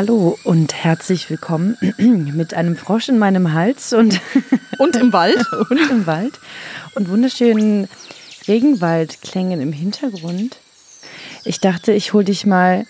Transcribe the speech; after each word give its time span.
Hallo 0.00 0.38
und 0.44 0.72
herzlich 0.72 1.28
willkommen 1.28 1.76
mit 1.98 2.54
einem 2.54 2.74
Frosch 2.74 3.10
in 3.10 3.18
meinem 3.18 3.52
Hals 3.52 3.92
und, 3.92 4.18
und 4.78 4.96
im 4.96 5.12
Wald 5.12 5.44
und 5.68 5.90
im 5.90 6.06
Wald 6.06 6.40
und 6.94 7.10
wunderschönen 7.10 7.86
Regenwaldklängen 8.48 9.60
im 9.60 9.74
Hintergrund. 9.74 10.56
Ich 11.44 11.60
dachte, 11.60 11.92
ich 11.92 12.14
hole 12.14 12.24
dich 12.24 12.46
mal 12.46 12.86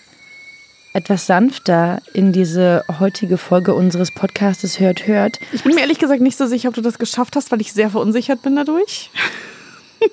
etwas 0.93 1.27
sanfter 1.27 2.01
in 2.13 2.31
diese 2.31 2.85
heutige 2.97 3.37
Folge 3.37 3.73
unseres 3.73 4.11
Podcastes 4.11 4.79
Hört, 4.79 5.05
Hört. 5.05 5.37
Ich 5.51 5.63
bin 5.63 5.75
mir 5.75 5.81
ehrlich 5.81 5.99
gesagt 5.99 6.21
nicht 6.21 6.37
so 6.37 6.47
sicher, 6.47 6.69
ob 6.69 6.75
du 6.75 6.81
das 6.81 6.97
geschafft 6.97 7.35
hast, 7.35 7.51
weil 7.51 7.59
ich 7.59 7.73
sehr 7.73 7.89
verunsichert 7.89 8.41
bin 8.41 8.55
dadurch. 8.55 9.09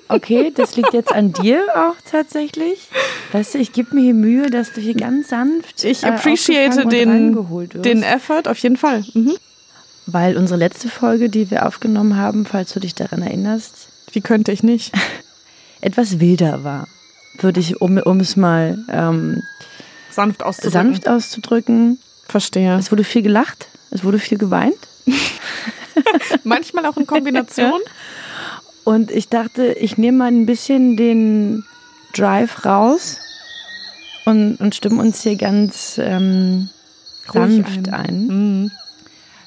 Okay, 0.07 0.51
das 0.53 0.75
liegt 0.75 0.93
jetzt 0.93 1.11
an 1.11 1.33
dir 1.33 1.63
auch 1.75 1.95
tatsächlich. 2.09 2.89
Weißt 3.31 3.53
du, 3.53 3.57
ich 3.59 3.73
gebe 3.73 3.95
mir 3.95 4.01
hier 4.01 4.13
Mühe, 4.13 4.49
dass 4.49 4.73
du 4.73 4.81
hier 4.81 4.93
ganz 4.93 5.29
sanft. 5.29 5.83
Ich 5.83 6.03
äh, 6.03 6.07
appreciate 6.07 6.87
den, 6.87 7.35
den 7.81 8.03
Effort, 8.03 8.47
auf 8.47 8.57
jeden 8.59 8.77
Fall. 8.77 9.03
Mhm. 9.13 9.35
Weil 10.05 10.37
unsere 10.37 10.59
letzte 10.59 10.89
Folge, 10.89 11.29
die 11.29 11.51
wir 11.51 11.65
aufgenommen 11.65 12.15
haben, 12.15 12.45
falls 12.45 12.73
du 12.73 12.79
dich 12.79 12.95
daran 12.95 13.21
erinnerst. 13.21 13.89
Wie 14.11 14.21
könnte 14.21 14.51
ich 14.51 14.63
nicht? 14.63 14.93
etwas 15.81 16.19
wilder 16.19 16.63
war. 16.63 16.87
Würde 17.37 17.59
ich, 17.59 17.81
um, 17.81 17.97
um 17.97 18.19
es 18.19 18.35
mal 18.35 18.79
ähm, 18.89 19.43
sanft, 20.09 20.43
auszudrücken. 20.43 20.71
sanft 20.71 21.07
auszudrücken. 21.07 21.99
Verstehe. 22.27 22.75
Es 22.77 22.91
wurde 22.91 23.03
viel 23.03 23.21
gelacht, 23.21 23.67
es 23.91 24.03
wurde 24.03 24.19
viel 24.19 24.37
geweint. 24.37 24.77
Manchmal 26.43 26.85
auch 26.85 26.97
in 26.97 27.07
Kombination. 27.07 27.79
Und 28.89 29.11
ich 29.11 29.29
dachte, 29.29 29.73
ich 29.73 29.99
nehme 29.99 30.17
mal 30.17 30.31
ein 30.31 30.47
bisschen 30.47 30.97
den 30.97 31.63
Drive 32.11 32.65
raus 32.65 33.17
und, 34.25 34.55
und 34.55 34.73
stimme 34.73 34.99
uns 34.99 35.21
hier 35.21 35.35
ganz 35.35 35.99
ähm, 36.03 36.69
sanft 37.31 37.87
ein. 37.89 37.93
ein. 37.93 38.25
Mhm. 38.25 38.71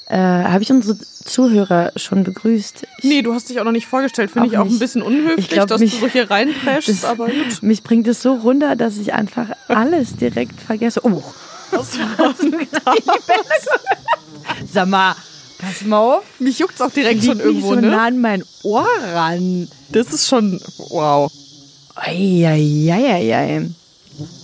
Äh, 0.07 0.17
Habe 0.17 0.63
ich 0.63 0.71
unsere 0.71 0.97
Zuhörer 0.97 1.91
schon 1.97 2.23
begrüßt? 2.23 2.87
Ich, 2.99 3.03
nee, 3.03 3.23
du 3.23 3.35
hast 3.35 3.51
dich 3.51 3.59
auch 3.59 3.65
noch 3.65 3.73
nicht 3.73 3.89
vorgestellt. 3.89 4.31
Finde 4.31 4.47
ich 4.47 4.59
auch 4.59 4.65
nicht. 4.65 4.75
ein 4.75 4.79
bisschen 4.79 5.03
unhöflich, 5.03 5.49
glaub, 5.49 5.67
dass 5.67 5.81
mich, 5.81 5.91
du 5.91 6.07
so 6.07 6.07
hier 6.07 6.31
reinpreschst, 6.31 7.05
aber 7.05 7.27
gut. 7.27 7.63
Mich 7.63 7.83
bringt 7.83 8.07
es 8.07 8.23
so 8.23 8.35
runter, 8.35 8.77
dass 8.77 8.97
ich 8.97 9.13
einfach 9.13 9.49
alles 9.67 10.15
direkt 10.15 10.61
vergesse. 10.61 11.01
Oh, 11.03 11.21
was 11.73 11.99
war 11.99 12.33
denn 12.41 12.69
Sag 14.73 14.87
mal, 14.87 15.17
Pass 15.63 15.83
mal 15.83 16.17
auf. 16.17 16.25
Mich 16.41 16.59
juckt 16.59 16.75
es 16.75 16.81
auch 16.81 16.91
direkt 16.91 17.23
schon 17.23 17.39
irgendwo, 17.39 17.75
so 17.75 17.81
ne? 17.81 17.89
nah 17.89 18.07
an 18.07 18.21
mein 18.21 18.43
Ohr 18.65 18.87
ran. 19.15 19.69
Das 19.91 20.13
ist 20.13 20.27
schon, 20.27 20.61
wow. 20.91 21.31
Eieieiei. 21.95 23.71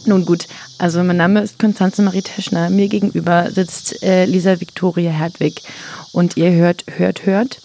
Nun 0.07 0.25
gut, 0.25 0.47
also 0.79 1.03
mein 1.03 1.17
Name 1.17 1.41
ist 1.41 1.59
Konstanze 1.59 2.03
Marie 2.03 2.23
Teschner. 2.23 2.71
Mir 2.71 2.87
gegenüber 2.87 3.51
sitzt 3.51 4.01
äh, 4.03 4.27
Lisa 4.27 4.61
Victoria 4.61 5.11
Hertwig. 5.11 5.63
Und 6.13 6.37
ihr 6.37 6.53
hört, 6.53 6.85
hört, 6.87 7.27
hört 7.27 7.59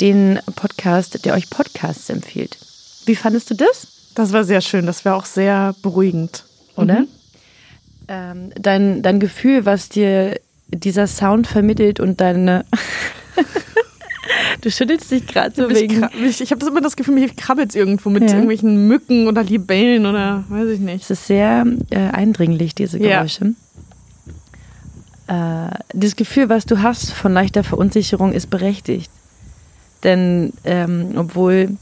den 0.00 0.40
Podcast, 0.56 1.24
der 1.24 1.34
euch 1.34 1.50
Podcasts 1.50 2.10
empfiehlt. 2.10 2.58
Wie 3.06 3.14
fandest 3.14 3.50
du 3.50 3.54
das? 3.54 3.86
Das 4.16 4.32
war 4.32 4.42
sehr 4.42 4.60
schön. 4.60 4.86
Das 4.86 5.04
war 5.04 5.14
auch 5.14 5.24
sehr 5.24 5.76
beruhigend. 5.82 6.44
Oder? 6.76 7.02
Mhm. 7.02 7.08
Ähm, 8.08 8.52
dein, 8.56 9.02
dein 9.02 9.20
Gefühl, 9.20 9.66
was 9.66 9.88
dir 9.88 10.40
dieser 10.74 11.06
Sound 11.06 11.46
vermittelt 11.46 12.00
und 12.00 12.20
deine. 12.20 12.64
du 14.60 14.70
schüttelst 14.70 15.10
dich 15.10 15.26
gerade 15.26 15.54
so 15.54 15.68
wegen. 15.70 16.08
Ich, 16.24 16.40
ich 16.40 16.50
habe 16.50 16.66
immer 16.66 16.80
das 16.80 16.96
Gefühl, 16.96 17.14
mich 17.14 17.36
krabbelt 17.36 17.70
es 17.70 17.76
irgendwo 17.76 18.10
mit 18.10 18.24
ja. 18.24 18.30
irgendwelchen 18.30 18.86
Mücken 18.88 19.28
oder 19.28 19.42
Libellen 19.42 20.06
oder 20.06 20.44
weiß 20.48 20.68
ich 20.68 20.80
nicht. 20.80 21.04
Es 21.04 21.10
ist 21.10 21.26
sehr 21.26 21.66
äh, 21.90 21.96
eindringlich, 21.96 22.74
diese 22.74 22.98
Geräusche. 22.98 23.54
Ja. 25.28 25.66
Äh, 25.66 25.70
das 25.94 26.16
Gefühl, 26.16 26.48
was 26.48 26.66
du 26.66 26.82
hast 26.82 27.12
von 27.12 27.32
leichter 27.32 27.64
Verunsicherung, 27.64 28.32
ist 28.32 28.50
berechtigt. 28.50 29.10
Denn 30.04 30.52
ähm, 30.64 31.12
obwohl 31.16 31.76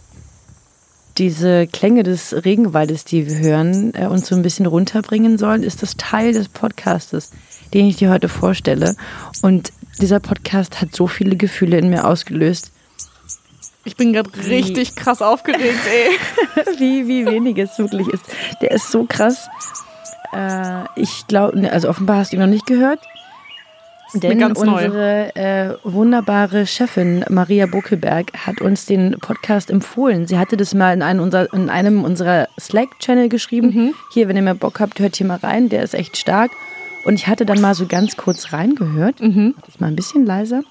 diese 1.17 1.67
Klänge 1.67 2.03
des 2.03 2.45
Regenwaldes, 2.45 3.05
die 3.05 3.27
wir 3.27 3.39
hören, 3.39 3.93
äh, 3.95 4.07
uns 4.07 4.27
so 4.27 4.35
ein 4.35 4.43
bisschen 4.43 4.67
runterbringen 4.67 5.39
sollen, 5.39 5.63
ist 5.63 5.83
das 5.83 5.97
Teil 5.97 6.33
des 6.33 6.49
Podcastes 6.49 7.31
den 7.75 7.87
ich 7.87 7.97
dir 7.97 8.11
heute 8.11 8.29
vorstelle. 8.29 8.97
Und 9.43 9.73
dieser 10.01 10.21
Podcast 10.21 10.81
hat 10.81 10.95
so 10.95 11.07
viele 11.07 11.37
Gefühle 11.37 11.79
in 11.79 11.91
mir 11.91 12.07
ausgelöst. 12.07 12.73
Ich 13.85 13.97
bin 13.97 14.13
gerade 14.13 14.31
richtig 14.47 14.95
krass 14.95 15.23
aufgeregt, 15.23 15.81
ey. 15.91 16.75
wie, 16.79 17.09
wie 17.09 17.27
wenig 17.27 17.59
es 17.59 17.79
wirklich 17.79 18.09
ist. 18.09 18.25
Der 18.61 18.73
ist 18.73 18.91
so 18.91 19.05
krass. 19.05 19.49
Äh, 20.35 20.85
ich 20.97 21.27
glaube, 21.27 21.59
ne, 21.59 21.73
also 21.73 21.89
offenbar 21.89 22.19
hast 22.19 22.33
du 22.33 22.37
ihn 22.37 22.41
noch 22.41 22.49
nicht 22.49 22.67
gehört. 22.67 23.01
Denn 24.15 24.43
unsere 24.43 25.35
äh, 25.37 25.75
wunderbare 25.85 26.67
Chefin 26.67 27.25
Maria 27.29 27.67
Buckelberg 27.67 28.33
hat 28.45 28.61
uns 28.61 28.85
den 28.85 29.17
Podcast 29.21 29.71
empfohlen. 29.71 30.27
Sie 30.27 30.37
hatte 30.37 30.57
das 30.57 30.75
mal 30.75 30.93
in 30.93 31.03
einem 31.03 31.21
unserer, 31.21 31.53
in 31.53 31.71
einem 31.71 32.05
unserer 32.05 32.49
Slack-Channel 32.59 33.29
geschrieben. 33.29 33.69
Mhm. 33.69 33.95
Hier, 34.13 34.29
wenn 34.29 34.37
ihr 34.37 34.43
mal 34.43 34.57
Bock 34.57 34.81
habt, 34.81 34.99
hört 34.99 35.17
hier 35.17 35.27
mal 35.27 35.39
rein. 35.39 35.69
Der 35.69 35.85
ist 35.85 35.95
echt 35.95 36.17
stark. 36.17 36.51
Und 37.05 37.15
ich 37.15 37.27
hatte 37.27 37.47
dann 37.47 37.61
mal 37.61 37.75
so 37.75 37.87
ganz 37.87 38.17
kurz 38.17 38.53
reingehört. 38.53 39.21
Mhm. 39.21 39.55
Ich 39.69 39.81
mal 39.81 39.89
ein 39.89 39.97
bisschen 39.97 40.27
leiser. 40.27 40.63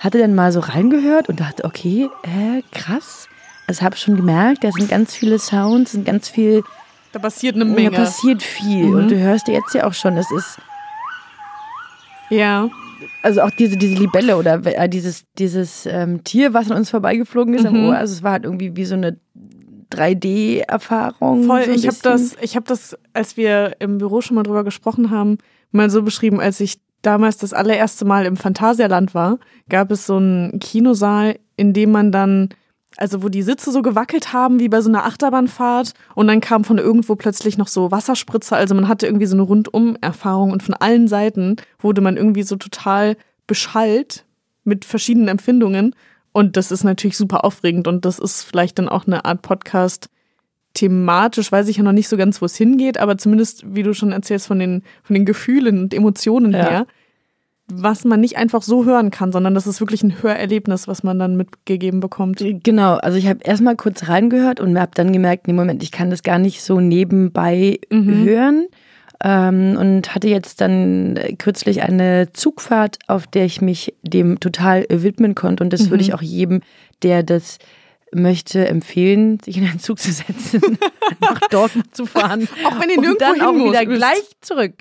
Hatte 0.00 0.18
dann 0.18 0.34
mal 0.34 0.52
so 0.52 0.60
reingehört 0.60 1.28
und 1.28 1.40
dachte, 1.40 1.64
okay, 1.64 2.08
äh, 2.22 2.62
krass. 2.72 3.28
Also 3.66 3.82
habe 3.82 3.96
schon 3.96 4.16
gemerkt, 4.16 4.64
da 4.64 4.70
sind 4.70 4.88
ganz 4.88 5.14
viele 5.14 5.38
Sounds, 5.38 5.92
sind 5.92 6.06
ganz 6.06 6.28
viel. 6.28 6.62
Da 7.12 7.18
passiert 7.18 7.56
eine 7.56 7.64
Menge. 7.64 7.90
Da 7.90 7.98
passiert 7.98 8.42
viel. 8.42 8.86
Mhm. 8.86 8.94
Und 8.94 9.10
du 9.10 9.18
hörst 9.18 9.48
jetzt 9.48 9.74
ja 9.74 9.86
auch 9.86 9.92
schon, 9.92 10.16
es 10.16 10.30
ist. 10.30 10.58
Ja. 12.30 12.70
Also 13.22 13.42
auch 13.42 13.50
diese, 13.50 13.76
diese 13.76 13.94
Libelle 13.94 14.36
oder 14.36 14.64
äh, 14.64 14.88
dieses, 14.88 15.24
dieses 15.38 15.86
ähm, 15.86 16.22
Tier, 16.24 16.54
was 16.54 16.70
an 16.70 16.76
uns 16.76 16.90
vorbeigeflogen 16.90 17.54
ist 17.54 17.62
mhm. 17.62 17.68
am 17.68 17.88
Ohr. 17.88 17.96
Also 17.96 18.14
es 18.14 18.22
war 18.22 18.32
halt 18.32 18.44
irgendwie 18.44 18.76
wie 18.76 18.84
so 18.84 18.94
eine 18.94 19.18
3D-Erfahrung. 19.92 21.44
Voll, 21.44 21.64
so 21.64 21.70
ich 21.70 21.86
habe 21.86 21.98
das, 22.02 22.36
ich 22.40 22.56
habe 22.56 22.66
das, 22.66 22.96
als 23.12 23.36
wir 23.36 23.76
im 23.80 23.98
Büro 23.98 24.20
schon 24.20 24.34
mal 24.34 24.42
drüber 24.42 24.64
gesprochen 24.64 25.10
haben, 25.10 25.38
mal 25.70 25.90
so 25.90 26.02
beschrieben, 26.02 26.40
als 26.40 26.60
ich 26.60 26.80
damals 27.02 27.36
das 27.38 27.52
allererste 27.52 28.04
Mal 28.04 28.26
im 28.26 28.36
Phantasialand 28.36 29.14
war, 29.14 29.38
gab 29.68 29.90
es 29.90 30.06
so 30.06 30.16
einen 30.16 30.58
Kinosaal, 30.58 31.38
in 31.56 31.72
dem 31.72 31.92
man 31.92 32.10
dann, 32.10 32.48
also 32.96 33.22
wo 33.22 33.28
die 33.28 33.42
Sitze 33.42 33.70
so 33.70 33.82
gewackelt 33.82 34.32
haben, 34.32 34.58
wie 34.58 34.68
bei 34.68 34.80
so 34.80 34.88
einer 34.88 35.04
Achterbahnfahrt, 35.04 35.92
und 36.14 36.26
dann 36.26 36.40
kam 36.40 36.64
von 36.64 36.78
irgendwo 36.78 37.14
plötzlich 37.14 37.56
noch 37.56 37.68
so 37.68 37.90
Wasserspritzer, 37.90 38.56
also 38.56 38.74
man 38.74 38.88
hatte 38.88 39.06
irgendwie 39.06 39.26
so 39.26 39.36
eine 39.36 39.42
Rundum-Erfahrung 39.42 40.50
und 40.50 40.62
von 40.62 40.74
allen 40.74 41.06
Seiten 41.06 41.56
wurde 41.78 42.00
man 42.00 42.16
irgendwie 42.16 42.42
so 42.42 42.56
total 42.56 43.16
beschallt 43.46 44.24
mit 44.64 44.84
verschiedenen 44.84 45.28
Empfindungen. 45.28 45.94
Und 46.38 46.56
das 46.56 46.70
ist 46.70 46.84
natürlich 46.84 47.16
super 47.16 47.44
aufregend 47.44 47.88
und 47.88 48.04
das 48.04 48.20
ist 48.20 48.44
vielleicht 48.44 48.78
dann 48.78 48.88
auch 48.88 49.08
eine 49.08 49.24
Art 49.24 49.42
Podcast. 49.42 50.08
Thematisch 50.72 51.50
weiß 51.50 51.66
ich 51.66 51.78
ja 51.78 51.82
noch 51.82 51.90
nicht 51.90 52.06
so 52.06 52.16
ganz, 52.16 52.40
wo 52.40 52.46
es 52.46 52.54
hingeht, 52.54 52.96
aber 52.96 53.18
zumindest, 53.18 53.64
wie 53.74 53.82
du 53.82 53.92
schon 53.92 54.12
erzählst, 54.12 54.46
von 54.46 54.60
den, 54.60 54.84
von 55.02 55.14
den 55.14 55.24
Gefühlen 55.24 55.80
und 55.80 55.92
Emotionen 55.92 56.52
ja. 56.52 56.58
her, 56.58 56.86
was 57.66 58.04
man 58.04 58.20
nicht 58.20 58.36
einfach 58.36 58.62
so 58.62 58.84
hören 58.84 59.10
kann, 59.10 59.32
sondern 59.32 59.52
das 59.52 59.66
ist 59.66 59.80
wirklich 59.80 60.04
ein 60.04 60.22
Hörerlebnis, 60.22 60.86
was 60.86 61.02
man 61.02 61.18
dann 61.18 61.36
mitgegeben 61.36 61.98
bekommt. 61.98 62.38
Genau, 62.38 62.94
also 62.98 63.18
ich 63.18 63.26
habe 63.26 63.40
erstmal 63.42 63.74
kurz 63.74 64.06
reingehört 64.06 64.60
und 64.60 64.78
habe 64.78 64.92
dann 64.94 65.12
gemerkt, 65.12 65.48
nee, 65.48 65.54
Moment, 65.54 65.82
ich 65.82 65.90
kann 65.90 66.08
das 66.08 66.22
gar 66.22 66.38
nicht 66.38 66.62
so 66.62 66.78
nebenbei 66.78 67.80
mhm. 67.90 68.24
hören 68.24 68.68
ähm, 69.24 69.76
und 69.78 70.14
hatte 70.14 70.28
jetzt 70.28 70.60
dann 70.60 71.18
kürzlich 71.38 71.82
eine 71.82 72.32
Zugfahrt, 72.32 72.98
auf 73.08 73.26
der 73.26 73.44
ich 73.44 73.60
mich 73.60 73.94
dem 74.02 74.38
total 74.40 74.86
widmen 74.88 75.34
konnte. 75.34 75.64
Und 75.64 75.72
das 75.72 75.86
mhm. 75.86 75.90
würde 75.90 76.02
ich 76.02 76.14
auch 76.14 76.22
jedem, 76.22 76.60
der 77.02 77.22
das 77.22 77.58
möchte 78.12 78.66
empfehlen, 78.66 79.38
sich 79.40 79.58
in 79.58 79.68
einen 79.68 79.80
Zug 79.80 79.98
zu 79.98 80.10
setzen, 80.12 80.78
nach 81.20 81.40
Dortmund 81.50 81.94
zu 81.94 82.06
fahren. 82.06 82.48
Auch 82.64 82.80
wenn 82.80 82.88
ihr 82.88 83.00
nirgendwo 83.00 83.26
und 83.26 83.38
dann 83.38 83.40
auch 83.42 83.54
wieder 83.54 83.84
müsst. 83.84 84.00
gleich 84.00 84.36
zurück. 84.40 84.74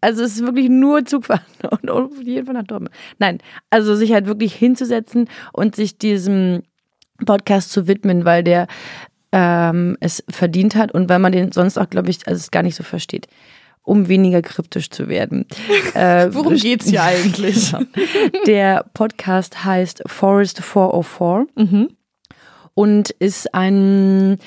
Also 0.00 0.22
es 0.22 0.36
ist 0.36 0.46
wirklich 0.46 0.70
nur 0.70 1.04
Zugfahren 1.04 1.42
und 1.70 1.90
auf 1.90 2.10
jeden 2.22 2.46
Fall 2.46 2.54
nach 2.54 2.62
Dortmund. 2.66 2.94
Nein, 3.18 3.38
also 3.68 3.94
sich 3.96 4.12
halt 4.12 4.26
wirklich 4.26 4.54
hinzusetzen 4.54 5.28
und 5.52 5.76
sich 5.76 5.98
diesem 5.98 6.62
Podcast 7.26 7.70
zu 7.70 7.86
widmen, 7.86 8.24
weil 8.24 8.42
der 8.42 8.66
ähm, 9.32 9.98
es 10.00 10.24
verdient 10.30 10.74
hat 10.74 10.92
und 10.92 11.08
weil 11.10 11.18
man 11.18 11.32
den 11.32 11.52
sonst 11.52 11.76
auch, 11.76 11.90
glaube 11.90 12.08
ich, 12.08 12.26
also 12.26 12.38
es 12.38 12.50
gar 12.50 12.62
nicht 12.62 12.76
so 12.76 12.82
versteht 12.82 13.26
um 13.82 14.08
weniger 14.08 14.42
kryptisch 14.42 14.90
zu 14.90 15.08
werden. 15.08 15.46
Äh, 15.94 16.32
Worum 16.32 16.54
geht's 16.54 16.86
hier 16.88 17.02
eigentlich? 17.02 17.72
Der 18.46 18.84
Podcast 18.94 19.64
heißt 19.64 20.04
Forest 20.06 20.62
404 20.62 21.46
mhm. 21.56 21.88
und 22.74 23.10
ist 23.10 23.52
ein 23.54 24.38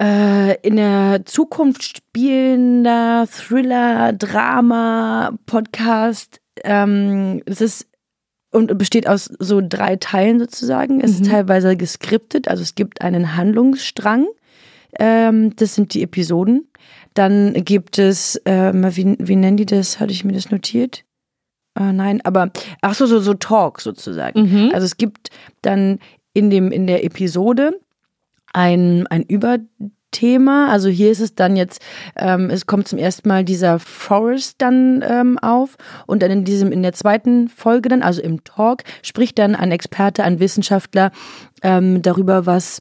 äh, 0.00 0.58
in 0.62 0.76
der 0.76 1.26
Zukunft 1.26 1.82
spielender 1.82 3.26
Thriller, 3.30 4.14
Drama, 4.14 5.32
Podcast. 5.44 6.40
Ähm, 6.64 7.42
es 7.44 7.60
ist 7.60 7.86
und 8.50 8.78
besteht 8.78 9.06
aus 9.06 9.30
so 9.38 9.60
drei 9.62 9.96
Teilen 9.96 10.38
sozusagen. 10.38 11.00
Es 11.00 11.18
mhm. 11.18 11.22
ist 11.22 11.30
teilweise 11.30 11.76
geskriptet, 11.76 12.48
also 12.48 12.62
es 12.62 12.74
gibt 12.74 13.02
einen 13.02 13.36
Handlungsstrang. 13.36 14.26
Ähm, 14.98 15.54
das 15.56 15.74
sind 15.74 15.94
die 15.94 16.02
Episoden. 16.02 16.68
Dann 17.14 17.52
gibt 17.64 17.98
es, 17.98 18.40
ähm, 18.44 18.84
wie, 18.96 19.16
wie 19.18 19.36
nennen 19.36 19.56
die 19.56 19.66
das? 19.66 20.00
Hatte 20.00 20.12
ich 20.12 20.24
mir 20.24 20.32
das 20.32 20.50
notiert? 20.50 21.04
Äh, 21.78 21.92
nein, 21.92 22.20
aber 22.24 22.50
ach 22.80 22.94
so, 22.94 23.06
so, 23.06 23.20
so 23.20 23.34
Talk 23.34 23.80
sozusagen. 23.80 24.42
Mhm. 24.42 24.70
Also 24.72 24.84
es 24.84 24.96
gibt 24.96 25.30
dann 25.62 25.98
in 26.32 26.50
dem, 26.50 26.70
in 26.72 26.86
der 26.86 27.04
Episode 27.04 27.80
ein, 28.52 29.06
ein 29.08 29.22
Überthema. 29.22 30.68
Also 30.70 30.88
hier 30.88 31.10
ist 31.10 31.20
es 31.20 31.34
dann 31.34 31.56
jetzt, 31.56 31.82
ähm, 32.16 32.50
es 32.50 32.66
kommt 32.66 32.88
zum 32.88 32.98
ersten 32.98 33.28
Mal 33.28 33.44
dieser 33.44 33.78
Forest 33.78 34.56
dann 34.58 35.04
ähm, 35.06 35.38
auf 35.38 35.76
und 36.06 36.22
dann 36.22 36.30
in 36.30 36.44
diesem, 36.44 36.72
in 36.72 36.82
der 36.82 36.92
zweiten 36.92 37.48
Folge 37.48 37.88
dann, 37.88 38.02
also 38.02 38.22
im 38.22 38.44
Talk, 38.44 38.84
spricht 39.02 39.38
dann 39.38 39.54
ein 39.54 39.72
Experte, 39.72 40.24
ein 40.24 40.40
Wissenschaftler 40.40 41.12
ähm, 41.62 42.02
darüber, 42.02 42.46
was 42.46 42.80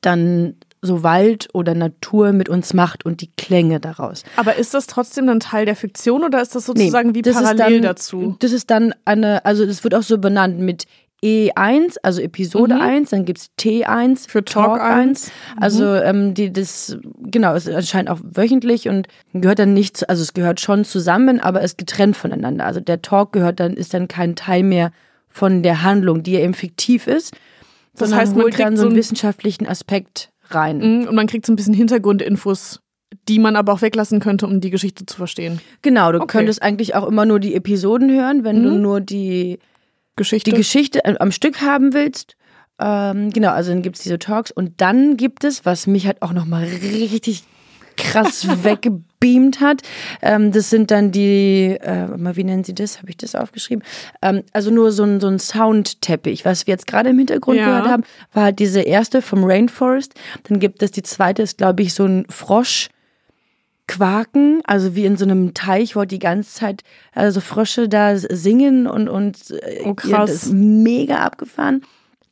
dann 0.00 0.56
so 0.86 1.02
Wald 1.02 1.48
oder 1.52 1.74
Natur 1.74 2.32
mit 2.32 2.48
uns 2.48 2.72
macht 2.72 3.04
und 3.04 3.20
die 3.20 3.30
Klänge 3.36 3.80
daraus. 3.80 4.22
Aber 4.36 4.56
ist 4.56 4.72
das 4.72 4.86
trotzdem 4.86 5.26
dann 5.26 5.40
Teil 5.40 5.66
der 5.66 5.76
Fiktion 5.76 6.24
oder 6.24 6.40
ist 6.40 6.54
das 6.54 6.66
sozusagen 6.66 7.10
nee, 7.10 7.16
wie 7.16 7.22
parallel 7.30 7.80
dann, 7.80 7.82
dazu? 7.82 8.36
Das 8.38 8.52
ist 8.52 8.70
dann 8.70 8.94
eine, 9.04 9.44
also 9.44 9.66
das 9.66 9.84
wird 9.84 9.94
auch 9.94 10.02
so 10.02 10.18
benannt 10.18 10.58
mit 10.58 10.86
E1, 11.24 11.96
also 12.02 12.20
Episode 12.20 12.74
mhm. 12.74 12.80
1, 12.80 13.10
dann 13.10 13.24
gibt 13.24 13.38
es 13.38 13.50
T1 13.58 14.28
für 14.28 14.44
Talk, 14.44 14.78
Talk 14.78 14.80
1. 14.80 15.26
Mhm. 15.26 15.62
Also 15.62 15.94
ähm, 15.94 16.34
die, 16.34 16.52
das, 16.52 16.98
genau, 17.18 17.54
es 17.54 17.66
erscheint 17.66 18.10
auch 18.10 18.20
wöchentlich 18.22 18.88
und 18.88 19.08
gehört 19.32 19.58
dann 19.58 19.72
nicht, 19.72 20.08
also 20.08 20.22
es 20.22 20.34
gehört 20.34 20.60
schon 20.60 20.84
zusammen, 20.84 21.40
aber 21.40 21.62
ist 21.62 21.78
getrennt 21.78 22.16
voneinander. 22.16 22.66
Also 22.66 22.80
der 22.80 23.02
Talk 23.02 23.32
gehört 23.32 23.60
dann, 23.60 23.74
ist 23.74 23.94
dann 23.94 24.08
kein 24.08 24.36
Teil 24.36 24.62
mehr 24.62 24.92
von 25.28 25.62
der 25.62 25.82
Handlung, 25.82 26.22
die 26.22 26.32
ja 26.32 26.40
eben 26.40 26.54
fiktiv 26.54 27.06
ist. 27.06 27.34
Das 27.98 28.12
heißt, 28.12 28.36
man 28.36 28.46
kriegt 28.46 28.60
dann 28.60 28.76
so 28.76 28.86
einen 28.86 28.96
wissenschaftlichen 28.96 29.66
Aspekt 29.66 30.30
rein. 30.50 30.78
Mhm, 30.78 31.08
und 31.08 31.14
man 31.14 31.26
kriegt 31.26 31.46
so 31.46 31.52
ein 31.52 31.56
bisschen 31.56 31.74
Hintergrundinfos, 31.74 32.80
die 33.28 33.38
man 33.38 33.56
aber 33.56 33.72
auch 33.72 33.82
weglassen 33.82 34.20
könnte, 34.20 34.46
um 34.46 34.60
die 34.60 34.70
Geschichte 34.70 35.06
zu 35.06 35.16
verstehen. 35.16 35.60
Genau, 35.82 36.12
du 36.12 36.18
okay. 36.18 36.38
könntest 36.38 36.62
eigentlich 36.62 36.94
auch 36.94 37.06
immer 37.06 37.24
nur 37.24 37.40
die 37.40 37.54
Episoden 37.54 38.10
hören, 38.10 38.44
wenn 38.44 38.60
mhm. 38.60 38.64
du 38.64 38.78
nur 38.78 39.00
die 39.00 39.58
Geschichte, 40.16 40.50
die 40.50 40.56
Geschichte 40.56 41.04
am 41.20 41.30
Stück 41.30 41.60
haben 41.60 41.92
willst. 41.92 42.36
Ähm, 42.78 43.30
genau, 43.30 43.50
also 43.50 43.70
dann 43.70 43.82
gibt 43.82 43.96
es 43.96 44.02
diese 44.02 44.18
Talks 44.18 44.50
und 44.50 44.80
dann 44.80 45.16
gibt 45.16 45.44
es, 45.44 45.64
was 45.64 45.86
mich 45.86 46.06
halt 46.06 46.20
auch 46.22 46.32
nochmal 46.32 46.64
richtig 46.64 47.44
krass 47.96 48.46
weggebeamt 49.20 49.60
hat. 49.60 49.82
Ähm, 50.22 50.52
das 50.52 50.70
sind 50.70 50.90
dann 50.90 51.12
die, 51.12 51.76
äh, 51.80 52.08
wie 52.36 52.44
nennen 52.44 52.64
sie 52.64 52.74
das? 52.74 52.98
Habe 52.98 53.10
ich 53.10 53.16
das 53.16 53.34
aufgeschrieben? 53.34 53.84
Ähm, 54.22 54.42
also 54.52 54.70
nur 54.70 54.92
so 54.92 55.04
ein, 55.04 55.20
so 55.20 55.28
ein 55.28 55.38
Soundteppich. 55.38 56.44
Was 56.44 56.66
wir 56.66 56.72
jetzt 56.72 56.86
gerade 56.86 57.10
im 57.10 57.18
Hintergrund 57.18 57.58
ja. 57.58 57.66
gehört 57.66 57.88
haben, 57.88 58.04
war 58.32 58.44
halt 58.44 58.58
diese 58.58 58.80
erste 58.80 59.22
vom 59.22 59.44
Rainforest. 59.44 60.14
Dann 60.44 60.60
gibt 60.60 60.82
es 60.82 60.90
die 60.90 61.02
zweite, 61.02 61.42
ist 61.42 61.58
glaube 61.58 61.82
ich 61.82 61.94
so 61.94 62.04
ein 62.04 62.26
Frosch. 62.28 62.88
Quaken, 63.88 64.62
also 64.64 64.96
wie 64.96 65.04
in 65.04 65.16
so 65.16 65.24
einem 65.24 65.54
Teich, 65.54 65.94
wo 65.94 66.04
die 66.04 66.18
ganze 66.18 66.52
Zeit 66.52 66.82
also 67.12 67.40
Frösche 67.40 67.88
da 67.88 68.16
singen 68.18 68.88
und 68.88 69.08
und 69.08 69.52
äh, 69.62 69.82
oh, 69.84 69.94
krass. 69.94 70.28
das 70.28 70.30
ist 70.42 70.52
mega 70.52 71.18
abgefahren. 71.18 71.82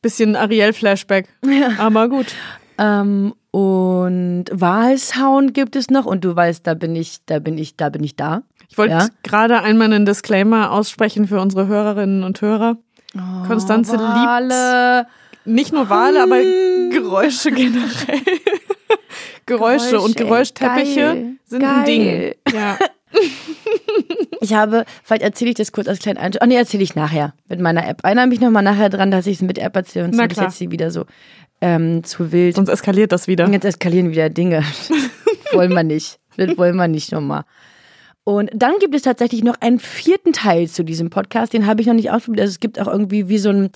Bisschen 0.01 0.35
Ariel-Flashback. 0.35 1.29
Ja. 1.45 1.69
Aber 1.77 2.09
gut. 2.09 2.35
Ähm, 2.77 3.33
und 3.55 4.47
Wahlsound 4.51 5.53
gibt 5.53 5.77
es 5.77 5.89
noch 5.89 6.05
und 6.05 6.25
du 6.25 6.35
weißt, 6.35 6.67
da 6.67 6.73
bin 6.73 6.93
ich, 6.93 7.19
da 7.25 7.39
bin 7.39 7.57
ich, 7.57 7.77
da 7.77 7.87
bin 7.87 8.03
ich 8.03 8.17
da. 8.17 8.43
Ich 8.67 8.77
wollte 8.77 8.95
ja? 8.95 9.07
gerade 9.23 9.61
einmal 9.61 9.93
einen 9.93 10.05
Disclaimer 10.05 10.73
aussprechen 10.73 11.25
für 11.25 11.39
unsere 11.39 11.65
Hörerinnen 11.67 12.25
und 12.25 12.41
Hörer. 12.41 12.75
Oh, 13.15 13.47
Konstanze 13.47 13.95
liebt 13.95 15.07
nicht 15.45 15.71
nur 15.71 15.89
Wale, 15.89 16.21
aber 16.21 16.41
Geräusche 16.91 17.49
generell. 17.49 18.19
Geräusche, 19.45 19.45
Geräusche 19.45 20.01
und 20.01 20.17
Geräuschteppiche 20.17 20.99
geil, 20.99 21.35
sind 21.45 21.61
geil. 21.61 21.71
ein 21.71 21.85
Ding. 21.85 22.33
Ja. 22.53 22.77
ich 24.41 24.53
habe, 24.53 24.85
vielleicht 25.03 25.23
erzähle 25.23 25.51
ich 25.51 25.55
das 25.55 25.71
kurz 25.71 25.87
als 25.87 25.99
kleinen 25.99 26.17
Einschub. 26.17 26.41
Ach 26.41 26.47
nee, 26.47 26.55
erzähle 26.55 26.83
ich 26.83 26.95
nachher 26.95 27.33
mit 27.47 27.59
meiner 27.59 27.87
App. 27.87 28.03
Erinnere 28.03 28.27
mich 28.27 28.41
nochmal 28.41 28.63
nachher 28.63 28.89
dran, 28.89 29.11
dass 29.11 29.27
ich 29.27 29.37
es 29.37 29.41
mit 29.41 29.57
App 29.57 29.75
erzähle 29.75 30.05
und 30.05 30.15
so 30.15 30.27
bis 30.27 30.37
jetzt 30.37 30.57
sie 30.57 30.71
wieder 30.71 30.91
so 30.91 31.05
ähm, 31.61 32.03
zu 32.03 32.31
wild. 32.31 32.55
Sonst 32.55 32.69
eskaliert 32.69 33.11
das 33.11 33.27
wieder. 33.27 33.45
Und 33.45 33.53
jetzt 33.53 33.65
eskalieren 33.65 34.11
wieder 34.11 34.29
Dinge. 34.29 34.63
wollen 35.51 35.73
wir 35.73 35.83
nicht. 35.83 36.19
Das 36.37 36.57
wollen 36.57 36.75
wir 36.75 36.87
nicht 36.87 37.11
nochmal. 37.11 37.43
Und 38.23 38.49
dann 38.53 38.73
gibt 38.79 38.95
es 38.95 39.03
tatsächlich 39.03 39.43
noch 39.43 39.61
einen 39.61 39.79
vierten 39.79 40.33
Teil 40.33 40.67
zu 40.67 40.83
diesem 40.83 41.11
Podcast, 41.11 41.53
den 41.53 41.67
habe 41.67 41.81
ich 41.81 41.87
noch 41.87 41.93
nicht 41.93 42.11
ausprobiert. 42.11 42.41
Also 42.41 42.51
es 42.51 42.59
gibt 42.59 42.79
auch 42.79 42.87
irgendwie 42.87 43.29
wie 43.29 43.37
so 43.37 43.49
ein, 43.49 43.69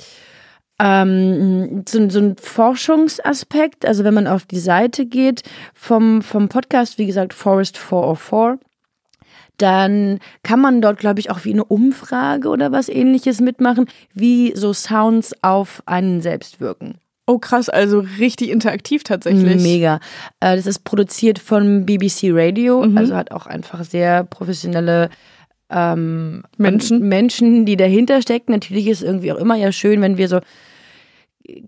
ähm, 0.80 1.84
so, 1.88 2.10
so 2.10 2.20
ein 2.20 2.36
Forschungsaspekt. 2.36 3.86
Also 3.86 4.04
wenn 4.04 4.16
man 4.16 4.28
auf 4.28 4.46
die 4.46 4.60
Seite 4.60 5.06
geht 5.06 5.44
vom, 5.74 6.24
vom 6.24 6.50
Podcast, 6.50 6.98
wie 6.98 7.06
gesagt, 7.06 7.34
Forest 7.34 7.78
404, 7.78 8.60
dann 9.62 10.20
kann 10.44 10.60
man 10.60 10.82
dort, 10.82 11.00
glaube 11.00 11.20
ich, 11.20 11.30
auch 11.30 11.46
wie 11.46 11.54
eine 11.54 11.64
Umfrage 11.64 12.50
oder 12.50 12.72
was 12.72 12.90
ähnliches 12.90 13.42
mitmachen, 13.42 13.88
wie 14.14 14.54
so 14.56 14.74
Sounds 14.74 15.34
auf 15.42 15.84
einen 15.86 16.22
selbst 16.22 16.60
wirken. 16.60 16.96
Oh 17.28 17.38
krass, 17.38 17.70
also 17.70 18.04
richtig 18.18 18.50
interaktiv 18.50 19.04
tatsächlich. 19.04 19.62
Mega. 19.62 20.00
Äh, 20.40 20.56
das 20.56 20.66
ist 20.66 20.84
produziert 20.84 21.38
von 21.38 21.86
BBC 21.86 22.32
Radio, 22.32 22.84
mhm. 22.84 22.98
also 22.98 23.16
hat 23.16 23.32
auch 23.32 23.46
einfach 23.46 23.84
sehr 23.84 24.24
professionelle 24.24 25.12
ähm, 25.70 26.44
Menschen. 26.58 27.08
Menschen, 27.08 27.66
die 27.66 27.78
dahinter 27.78 28.24
stecken. 28.24 28.52
Natürlich 28.52 28.88
ist 28.88 29.04
es 29.04 29.08
irgendwie 29.08 29.32
auch 29.32 29.38
immer 29.38 29.56
ja 29.56 29.72
schön, 29.72 30.02
wenn 30.02 30.18
wir 30.18 30.28
so 30.28 30.40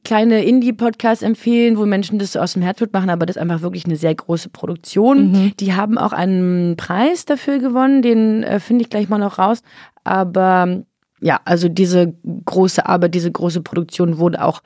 kleine 0.03 0.43
Indie-Podcasts 0.43 1.23
empfehlen, 1.23 1.77
wo 1.77 1.85
Menschen 1.85 2.19
das 2.19 2.33
so 2.33 2.39
aus 2.39 2.53
dem 2.53 2.61
Herzblut 2.61 2.93
machen, 2.93 3.09
aber 3.09 3.25
das 3.25 3.35
ist 3.35 3.41
einfach 3.41 3.61
wirklich 3.61 3.85
eine 3.85 3.95
sehr 3.95 4.13
große 4.15 4.49
Produktion. 4.49 5.31
Mhm. 5.31 5.53
Die 5.59 5.73
haben 5.73 5.97
auch 5.97 6.13
einen 6.13 6.77
Preis 6.77 7.25
dafür 7.25 7.59
gewonnen, 7.59 8.01
den 8.01 8.43
äh, 8.43 8.59
finde 8.59 8.83
ich 8.83 8.89
gleich 8.89 9.09
mal 9.09 9.17
noch 9.17 9.39
raus. 9.39 9.61
Aber 10.03 10.83
ja, 11.21 11.39
also 11.45 11.69
diese 11.69 12.13
große 12.45 12.85
Arbeit, 12.85 13.13
diese 13.15 13.31
große 13.31 13.61
Produktion 13.61 14.17
wurde 14.17 14.43
auch 14.43 14.61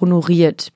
honoriert. 0.00 0.72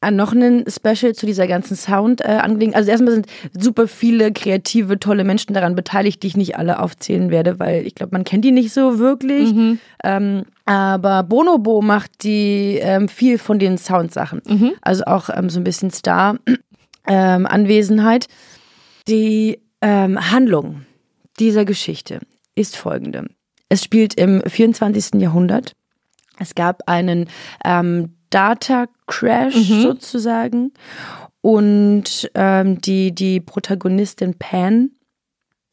An 0.00 0.14
noch 0.14 0.32
ein 0.32 0.64
Special 0.68 1.12
zu 1.12 1.26
dieser 1.26 1.48
ganzen 1.48 1.76
sound 1.76 2.20
äh, 2.20 2.38
Also 2.72 2.90
erstmal 2.90 3.14
sind 3.14 3.26
super 3.52 3.88
viele 3.88 4.32
kreative, 4.32 5.00
tolle 5.00 5.24
Menschen 5.24 5.54
daran 5.54 5.74
beteiligt, 5.74 6.22
die 6.22 6.28
ich 6.28 6.36
nicht 6.36 6.56
alle 6.56 6.78
aufzählen 6.78 7.30
werde, 7.30 7.58
weil 7.58 7.84
ich 7.84 7.96
glaube, 7.96 8.12
man 8.12 8.22
kennt 8.22 8.44
die 8.44 8.52
nicht 8.52 8.72
so 8.72 9.00
wirklich. 9.00 9.52
Mhm. 9.52 9.80
Ähm, 10.04 10.44
aber 10.66 11.24
Bonobo 11.24 11.82
macht 11.82 12.22
die 12.22 12.78
ähm, 12.80 13.08
viel 13.08 13.38
von 13.38 13.58
den 13.58 13.76
Soundsachen. 13.76 14.40
Mhm. 14.46 14.74
Also 14.82 15.02
auch 15.04 15.30
ähm, 15.34 15.50
so 15.50 15.58
ein 15.58 15.64
bisschen 15.64 15.90
Star-Anwesenheit. 15.90 18.26
Ähm, 18.28 18.34
die 19.08 19.60
ähm, 19.80 20.30
Handlung 20.30 20.82
dieser 21.40 21.64
Geschichte 21.64 22.20
ist 22.54 22.76
folgende. 22.76 23.24
Es 23.68 23.82
spielt 23.82 24.14
im 24.14 24.42
24. 24.46 25.20
Jahrhundert. 25.20 25.72
Es 26.38 26.54
gab 26.54 26.82
einen 26.86 27.28
ähm, 27.64 28.14
Data 28.30 28.86
Crash 29.06 29.54
mhm. 29.54 29.82
sozusagen. 29.82 30.72
Und 31.40 32.30
ähm, 32.34 32.80
die, 32.80 33.14
die 33.14 33.40
Protagonistin 33.40 34.34
Pan, 34.38 34.90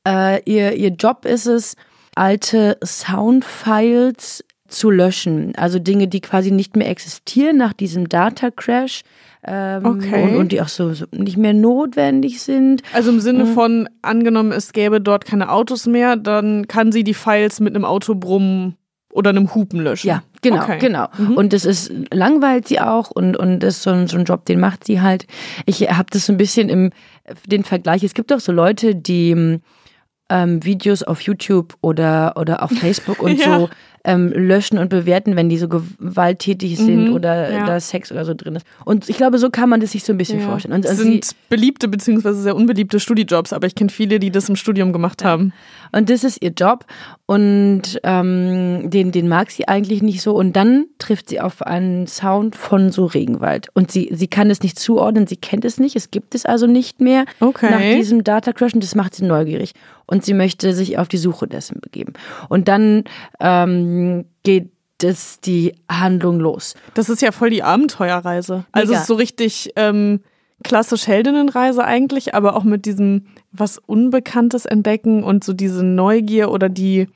äh, 0.08 0.42
ihr, 0.44 0.74
ihr 0.74 0.90
Job 0.90 1.26
ist 1.26 1.48
es, 1.48 1.76
alte 2.16 2.78
Soundfiles 2.84 4.44
zu 4.68 4.90
löschen. 4.90 5.54
Also 5.58 5.80
Dinge, 5.80 6.08
die 6.08 6.22
quasi 6.22 6.52
nicht 6.52 6.76
mehr 6.76 6.90
existieren 6.90 7.58
nach 7.58 7.74
diesem 7.74 8.10
Data 8.10 8.52
Crash. 8.52 9.02
Ähm, 9.48 9.86
okay. 9.86 10.24
und, 10.24 10.36
und, 10.38 10.52
die 10.52 10.62
auch 10.62 10.68
so, 10.68 10.92
so, 10.94 11.06
nicht 11.12 11.38
mehr 11.38 11.54
notwendig 11.54 12.42
sind. 12.42 12.82
Also 12.94 13.12
im 13.12 13.20
Sinne 13.20 13.46
mhm. 13.46 13.54
von, 13.54 13.90
angenommen, 14.02 14.52
es 14.52 14.74
gäbe 14.74 15.00
dort 15.00 15.26
keine 15.26 15.52
Autos 15.52 15.86
mehr, 15.86 16.16
dann 16.16 16.68
kann 16.68 16.92
sie 16.92 17.04
die 17.04 17.14
Files 17.14 17.60
mit 17.60 17.76
einem 17.76 17.86
Autobrummen 17.86 18.76
oder 19.15 19.29
einem 19.29 19.53
Hupen 19.55 19.79
löschen. 19.79 20.07
Ja, 20.07 20.24
genau, 20.41 20.63
okay. 20.63 20.77
genau. 20.79 21.07
Mhm. 21.17 21.38
Und 21.38 21.53
das 21.53 21.65
ist 21.65 21.91
langweilt 22.12 22.67
sie 22.67 22.79
auch 22.79 23.12
und 23.12 23.38
und 23.38 23.60
das 23.62 23.77
ist 23.77 23.84
so 23.84 23.91
ein, 23.91 24.07
so 24.07 24.17
ein 24.17 24.25
Job, 24.25 24.45
den 24.45 24.60
macht 24.60 24.84
sie 24.84 25.01
halt. 25.01 25.25
Ich 25.65 25.81
habe 25.81 26.07
das 26.12 26.25
so 26.25 26.34
ein 26.34 26.38
bisschen 26.38 26.69
im 26.69 26.91
den 27.48 27.63
Vergleich. 27.63 28.03
Es 28.03 28.13
gibt 28.13 28.31
auch 28.34 28.39
so 28.39 28.51
Leute, 28.51 28.95
die 28.95 29.60
ähm, 30.29 30.63
Videos 30.63 31.03
auf 31.03 31.22
YouTube 31.22 31.75
oder 31.81 32.34
oder 32.36 32.62
auf 32.63 32.72
Facebook 32.72 33.22
und 33.22 33.39
ja. 33.39 33.60
so 33.60 33.69
ähm, 34.05 34.31
löschen 34.34 34.77
und 34.77 34.89
bewerten, 34.89 35.36
wenn 35.36 35.50
die 35.50 35.57
so 35.57 35.67
gewalttätig 35.67 36.77
sind 36.77 37.10
mhm, 37.10 37.13
oder 37.15 37.51
ja. 37.51 37.65
da 37.65 37.79
Sex 37.79 38.12
oder 38.12 38.24
so 38.24 38.34
drin 38.36 38.55
ist. 38.55 38.65
Und 38.86 39.10
ich 39.10 39.17
glaube, 39.17 39.39
so 39.39 39.50
kann 39.50 39.67
man 39.67 39.81
das 39.81 39.91
sich 39.91 40.03
so 40.03 40.13
ein 40.13 40.17
bisschen 40.17 40.39
ja. 40.39 40.45
vorstellen. 40.45 40.75
Und 40.75 40.86
das 40.86 40.91
also 40.91 41.03
sind 41.03 41.31
beliebte 41.50 41.88
bzw. 41.88 42.34
sehr 42.34 42.55
unbeliebte 42.55 43.00
Studiejobs, 43.00 43.51
aber 43.51 43.65
ich 43.65 43.74
kenne 43.74 43.89
viele, 43.89 44.19
die 44.19 44.29
das 44.29 44.48
im 44.48 44.55
Studium 44.55 44.93
gemacht 44.93 45.24
haben. 45.24 45.53
Und 45.96 46.10
das 46.10 46.25
ist 46.25 46.42
ihr 46.42 46.50
Job 46.50 46.86
und 47.25 48.02
ähm, 48.04 48.90
den, 48.90 49.14
den 49.14 49.30
mag 49.30 49.50
sie 49.50 49.70
eigentlich 49.70 50.04
nicht 50.04 50.22
so. 50.22 50.36
Und 50.36 50.54
dann 50.54 50.88
trifft 51.00 51.30
sie 51.30 51.40
auf 51.40 51.62
einen 51.62 52.06
Sound 52.06 52.58
von 52.58 52.92
so 52.92 53.06
Regenwald. 53.06 53.70
Und 53.74 53.92
sie, 53.92 54.10
sie 54.12 54.28
kann 54.28 54.50
es 54.50 54.62
nicht 54.62 54.78
zuordnen, 54.78 55.25
sie 55.25 55.38
kennt 55.38 55.64
es 55.64 55.80
nicht, 55.80 55.96
es 55.96 56.12
gibt 56.12 56.36
es 56.36 56.46
also 56.46 56.68
nicht 56.68 57.00
mehr 57.00 57.24
okay. 57.40 57.72
nach 57.72 57.80
diesem 57.80 58.25
Data 58.25 58.52
Crash 58.52 58.74
und 58.74 58.84
das 58.84 58.94
macht 58.94 59.16
sie 59.16 59.24
neugierig. 59.24 59.72
Und 60.06 60.25
sie 60.25 60.34
möchte 60.34 60.74
sich 60.74 60.98
auf 60.98 61.08
die 61.08 61.18
Suche 61.18 61.48
dessen 61.48 61.80
begeben. 61.80 62.12
Und 62.50 62.68
dann 62.68 63.06
ähm, 63.40 64.25
geht 64.44 64.72
das 64.98 65.40
die 65.40 65.75
Handlung 65.90 66.42
los. 66.42 66.75
Das 66.94 67.08
ist 67.08 67.22
ja 67.22 67.32
voll 67.32 67.52
die 67.52 67.64
Abenteuerreise. 67.64 68.66
Also 68.74 68.94
es 68.94 69.00
ist 69.00 69.08
so 69.08 69.16
richtig 69.16 69.72
ähm, 69.78 70.20
klassisch 70.64 71.08
Heldinnenreise 71.08 71.84
eigentlich, 71.84 72.34
aber 72.34 72.56
auch 72.56 72.64
mit 72.64 72.86
diesem 72.86 73.28
was 73.52 73.78
Unbekanntes 73.78 74.66
entdecken 74.66 75.24
und 75.24 75.44
so 75.44 75.54
diese 75.54 75.84
Neugier 75.84 76.52
oder 76.52 76.70
die 76.70 77.08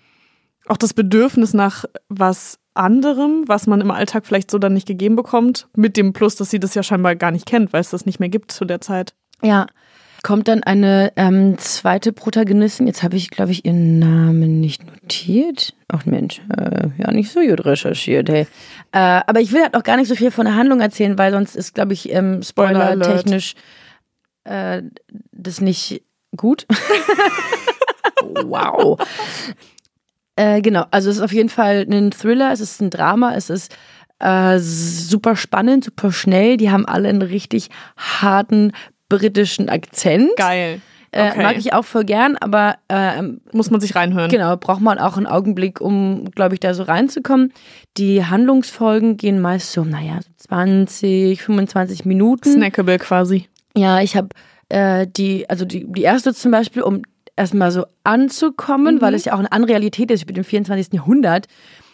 auch 0.67 0.77
das 0.77 0.93
Bedürfnis 0.93 1.53
nach 1.53 1.85
was 2.09 2.59
anderem, 2.75 3.43
was 3.47 3.67
man 3.67 3.81
im 3.81 3.91
Alltag 3.91 4.25
vielleicht 4.25 4.51
so 4.51 4.59
dann 4.59 4.73
nicht 4.73 4.87
gegeben 4.87 5.15
bekommt, 5.15 5.67
mit 5.75 5.97
dem 5.97 6.13
Plus, 6.13 6.35
dass 6.35 6.49
sie 6.49 6.59
das 6.59 6.75
ja 6.75 6.83
scheinbar 6.83 7.15
gar 7.15 7.31
nicht 7.31 7.45
kennt, 7.45 7.73
weil 7.73 7.81
es 7.81 7.89
das 7.89 8.05
nicht 8.05 8.19
mehr 8.19 8.29
gibt 8.29 8.51
zu 8.51 8.65
der 8.65 8.79
Zeit. 8.79 9.15
Ja, 9.41 9.67
kommt 10.23 10.47
dann 10.47 10.63
eine 10.63 11.11
ähm, 11.15 11.57
zweite 11.57 12.11
Protagonistin. 12.11 12.87
Jetzt 12.87 13.03
habe 13.03 13.15
ich, 13.15 13.29
glaube 13.29 13.51
ich, 13.51 13.65
ihren 13.65 13.99
Namen 13.99 14.59
nicht 14.59 14.85
notiert. 14.85 15.73
Ach 15.87 16.05
Mensch, 16.05 16.41
äh, 16.55 16.89
ja, 16.97 17.11
nicht 17.11 17.31
so 17.31 17.39
gut 17.39 17.65
recherchiert, 17.65 18.29
hey. 18.29 18.47
Äh, 18.91 19.21
aber 19.25 19.39
ich 19.39 19.51
will 19.53 19.61
halt 19.61 19.75
auch 19.75 19.83
gar 19.83 19.97
nicht 19.97 20.07
so 20.07 20.15
viel 20.15 20.31
von 20.31 20.45
der 20.45 20.55
Handlung 20.55 20.81
erzählen, 20.81 21.17
weil 21.17 21.31
sonst 21.31 21.55
ist, 21.55 21.73
glaube 21.73 21.93
ich, 21.93 22.11
ähm, 22.11 22.43
spoiler-technisch 22.43 23.55
äh, 24.43 24.83
das 25.31 25.61
nicht 25.61 26.03
gut. 26.35 26.65
wow. 28.43 28.99
Äh, 30.35 30.61
genau, 30.61 30.85
also 30.91 31.09
es 31.09 31.17
ist 31.17 31.21
auf 31.21 31.33
jeden 31.33 31.49
Fall 31.49 31.85
ein 31.89 32.11
Thriller, 32.11 32.51
es 32.51 32.61
ist 32.61 32.81
ein 32.81 32.89
Drama, 32.89 33.35
es 33.35 33.49
ist 33.49 33.75
äh, 34.19 34.59
super 34.59 35.35
spannend, 35.35 35.85
super 35.85 36.11
schnell. 36.11 36.57
Die 36.57 36.71
haben 36.71 36.85
alle 36.85 37.09
einen 37.09 37.21
richtig 37.21 37.69
harten 37.97 38.73
britischen 39.09 39.69
Akzent. 39.69 40.29
Geil. 40.37 40.81
Äh, 41.11 41.29
okay. 41.29 41.39
Äh, 41.39 41.43
mag 41.43 41.57
ich 41.57 41.73
auch 41.73 41.85
voll 41.85 42.05
gern, 42.05 42.37
aber 42.37 42.77
äh, 42.87 43.21
muss 43.51 43.71
man 43.71 43.81
sich 43.81 43.95
reinhören. 43.95 44.29
Genau, 44.29 44.55
braucht 44.57 44.81
man 44.81 44.99
auch 44.99 45.17
einen 45.17 45.25
Augenblick, 45.25 45.81
um, 45.81 46.29
glaube 46.31 46.53
ich, 46.53 46.59
da 46.59 46.73
so 46.73 46.83
reinzukommen. 46.83 47.51
Die 47.97 48.23
Handlungsfolgen 48.23 49.17
gehen 49.17 49.41
meist 49.41 49.71
so, 49.71 49.83
naja, 49.83 50.19
20, 50.37 51.41
25 51.41 52.05
Minuten. 52.05 52.51
Snackable 52.51 52.99
quasi. 52.99 53.47
Ja, 53.75 54.01
ich 54.01 54.15
habe 54.15 54.29
äh, 54.69 55.07
die, 55.07 55.49
also 55.49 55.65
die, 55.65 55.91
die 55.91 56.03
erste 56.03 56.33
zum 56.33 56.51
Beispiel, 56.51 56.83
um 56.83 57.01
erstmal 57.35 57.71
so 57.71 57.85
anzukommen, 58.03 58.95
mhm. 58.95 59.01
weil 59.01 59.13
es 59.15 59.25
ja 59.25 59.33
auch 59.33 59.39
eine 59.39 59.51
andere 59.51 59.71
Realität 59.71 60.11
ist, 60.11 60.19
ich 60.19 60.25
bin 60.27 60.35
im 60.35 60.43
24. 60.43 60.93
Jahrhundert. 60.93 61.47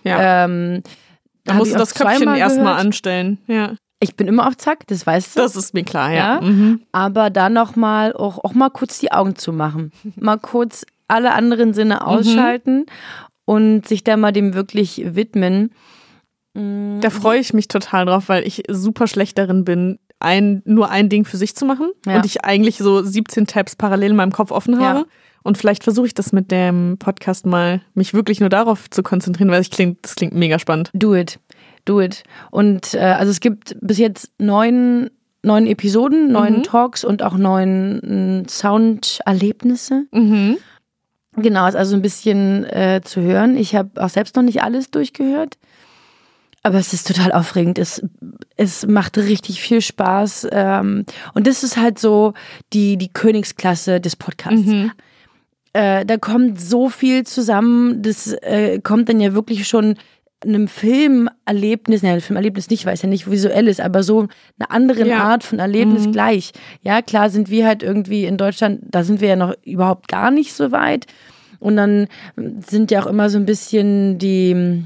Ja. 0.04 0.46
Ähm, 0.46 0.84
da 1.46 1.54
musst 1.54 1.74
du 1.74 1.78
das 1.78 1.94
Köpfchen 1.94 2.36
erstmal 2.36 2.80
anstellen. 2.80 3.38
Ja. 3.48 3.76
Ich 4.00 4.16
bin 4.16 4.28
immer 4.28 4.48
auf 4.48 4.58
Zack, 4.58 4.88
das 4.88 5.08
weißt 5.08 5.36
du. 5.36 5.42
Das 5.42 5.56
ist 5.56 5.74
mir 5.74 5.84
klar, 5.84 6.12
ja. 6.12 6.36
ja? 6.36 6.42
Mhm. 6.42 6.82
Aber 6.92 7.30
dann 7.30 7.54
nochmal 7.54 8.14
auch, 8.14 8.44
auch 8.44 8.54
mal 8.54 8.70
kurz 8.70 9.00
die 9.00 9.12
Augen 9.12 9.36
zu 9.36 9.54
machen. 9.54 9.92
Mal 10.16 10.38
kurz 10.38 10.86
alle 11.08 11.34
anderen 11.34 11.74
Sinne 11.74 11.96
mhm. 11.96 12.02
ausschalten 12.02 12.78
mhm. 12.78 12.86
und 13.46 13.88
sich 13.88 14.04
da 14.04 14.18
mal 14.18 14.32
dem 14.32 14.54
wirklich 14.54 15.02
widmen. 15.16 15.72
Mhm. 16.54 17.00
Da 17.02 17.10
freue 17.10 17.40
ich 17.40 17.54
mich 17.54 17.68
total 17.68 18.06
drauf, 18.06 18.28
weil 18.28 18.46
ich 18.46 18.64
super 18.70 19.08
schlecht 19.08 19.38
darin 19.38 19.64
bin, 19.64 20.00
ein, 20.20 20.62
nur 20.66 20.90
ein 20.90 21.10
Ding 21.10 21.26
für 21.26 21.38
sich 21.38 21.56
zu 21.56 21.66
machen 21.66 21.92
ja. 22.06 22.18
und 22.18 22.26
ich 22.26 22.44
eigentlich 22.44 22.78
so 22.78 23.02
17 23.02 23.48
Tabs 23.48 23.76
parallel 23.76 24.12
in 24.12 24.16
meinem 24.16 24.32
Kopf 24.32 24.52
offen 24.52 24.80
habe. 24.80 25.00
Ja. 25.00 25.06
Und 25.44 25.60
vielleicht 25.60 25.84
versuche 25.84 26.08
ich 26.08 26.16
das 26.16 26.32
mit 26.32 26.50
dem 26.50 26.98
Podcast 26.98 27.46
mal, 27.46 27.82
mich 27.94 28.16
wirklich 28.16 28.40
nur 28.40 28.50
darauf 28.50 28.90
zu 28.90 29.04
konzentrieren, 29.04 29.52
weil 29.52 29.62
ich 29.62 29.70
klingt, 29.70 30.04
das 30.04 30.16
klingt 30.16 30.34
mega 30.34 30.58
spannend. 30.58 30.90
Do 30.94 31.14
it 31.14 31.40
do 31.86 32.02
it. 32.02 32.24
Und 32.52 32.94
äh, 32.94 33.00
also 33.00 33.32
es 33.32 33.40
gibt 33.40 33.78
bis 33.82 33.98
jetzt 33.98 34.32
neun, 34.38 35.10
neun 35.44 35.68
Episoden, 35.68 36.32
neun 36.32 36.58
mhm. 36.58 36.64
Talks 36.64 37.04
und 37.04 37.24
auch 37.24 37.38
neun 37.38 38.44
äh, 38.46 38.50
Sounderlebnisse. 38.50 40.06
Mhm. 40.12 40.58
Genau, 41.38 41.68
ist 41.68 41.76
also 41.76 41.96
ein 41.96 42.02
bisschen 42.02 42.64
äh, 42.66 43.02
zu 43.04 43.22
hören. 43.22 43.58
Ich 43.58 43.76
habe 43.76 44.02
auch 44.02 44.10
selbst 44.10 44.36
noch 44.36 44.44
nicht 44.44 44.64
alles 44.64 44.90
durchgehört. 44.92 45.58
Aber 46.64 46.80
es 46.80 46.94
ist 46.94 47.08
total 47.08 47.32
aufregend. 47.32 47.78
Es, 47.78 48.02
es 48.56 48.88
macht 48.88 49.18
richtig 49.18 49.62
viel 49.62 49.82
Spaß. 49.82 50.48
Ähm, 50.52 51.06
und 51.36 51.46
das 51.46 51.64
ist 51.64 51.78
halt 51.78 52.00
so 52.00 52.34
die, 52.74 52.98
die 52.98 53.14
Königsklasse 53.14 54.02
des 54.02 54.16
Podcasts. 54.16 54.66
Mhm. 54.66 54.92
Äh, 55.74 56.06
da 56.06 56.18
kommt 56.18 56.60
so 56.60 56.90
viel 56.90 57.26
zusammen. 57.26 58.02
Das 58.02 58.32
äh, 58.32 58.80
kommt 58.82 59.10
dann 59.10 59.20
ja 59.20 59.34
wirklich 59.34 59.68
schon 59.68 59.96
einem 60.48 60.68
Filmerlebnis, 60.68 62.04
nein, 62.04 62.22
Filmerlebnis 62.22 62.70
nicht, 62.70 62.86
weil 62.86 62.94
es 62.94 63.02
ja 63.02 63.10
nicht 63.10 63.30
visuell 63.30 63.68
ist, 63.68 63.82
aber 63.82 64.04
so 64.04 64.28
eine 64.60 64.72
andere 64.72 65.08
ja. 65.08 65.24
Art 65.24 65.44
von 65.44 65.60
Erlebnis 65.60 66.08
mhm. 66.08 66.12
gleich. 66.12 66.52
Ja, 66.82 67.02
klar 67.02 67.30
sind 67.30 67.50
wir 67.50 67.66
halt 67.66 67.84
irgendwie 67.84 68.26
in 68.26 68.38
Deutschland, 68.38 68.82
da 68.84 69.04
sind 69.04 69.22
wir 69.22 69.30
ja 69.30 69.36
noch 69.36 69.54
überhaupt 69.64 70.08
gar 70.08 70.32
nicht 70.32 70.54
so 70.54 70.72
weit. 70.72 71.06
Und 71.60 71.78
dann 71.78 72.08
sind 72.68 72.92
ja 72.92 73.02
auch 73.02 73.08
immer 73.08 73.30
so 73.30 73.38
ein 73.38 73.46
bisschen 73.46 74.20
die, 74.20 74.86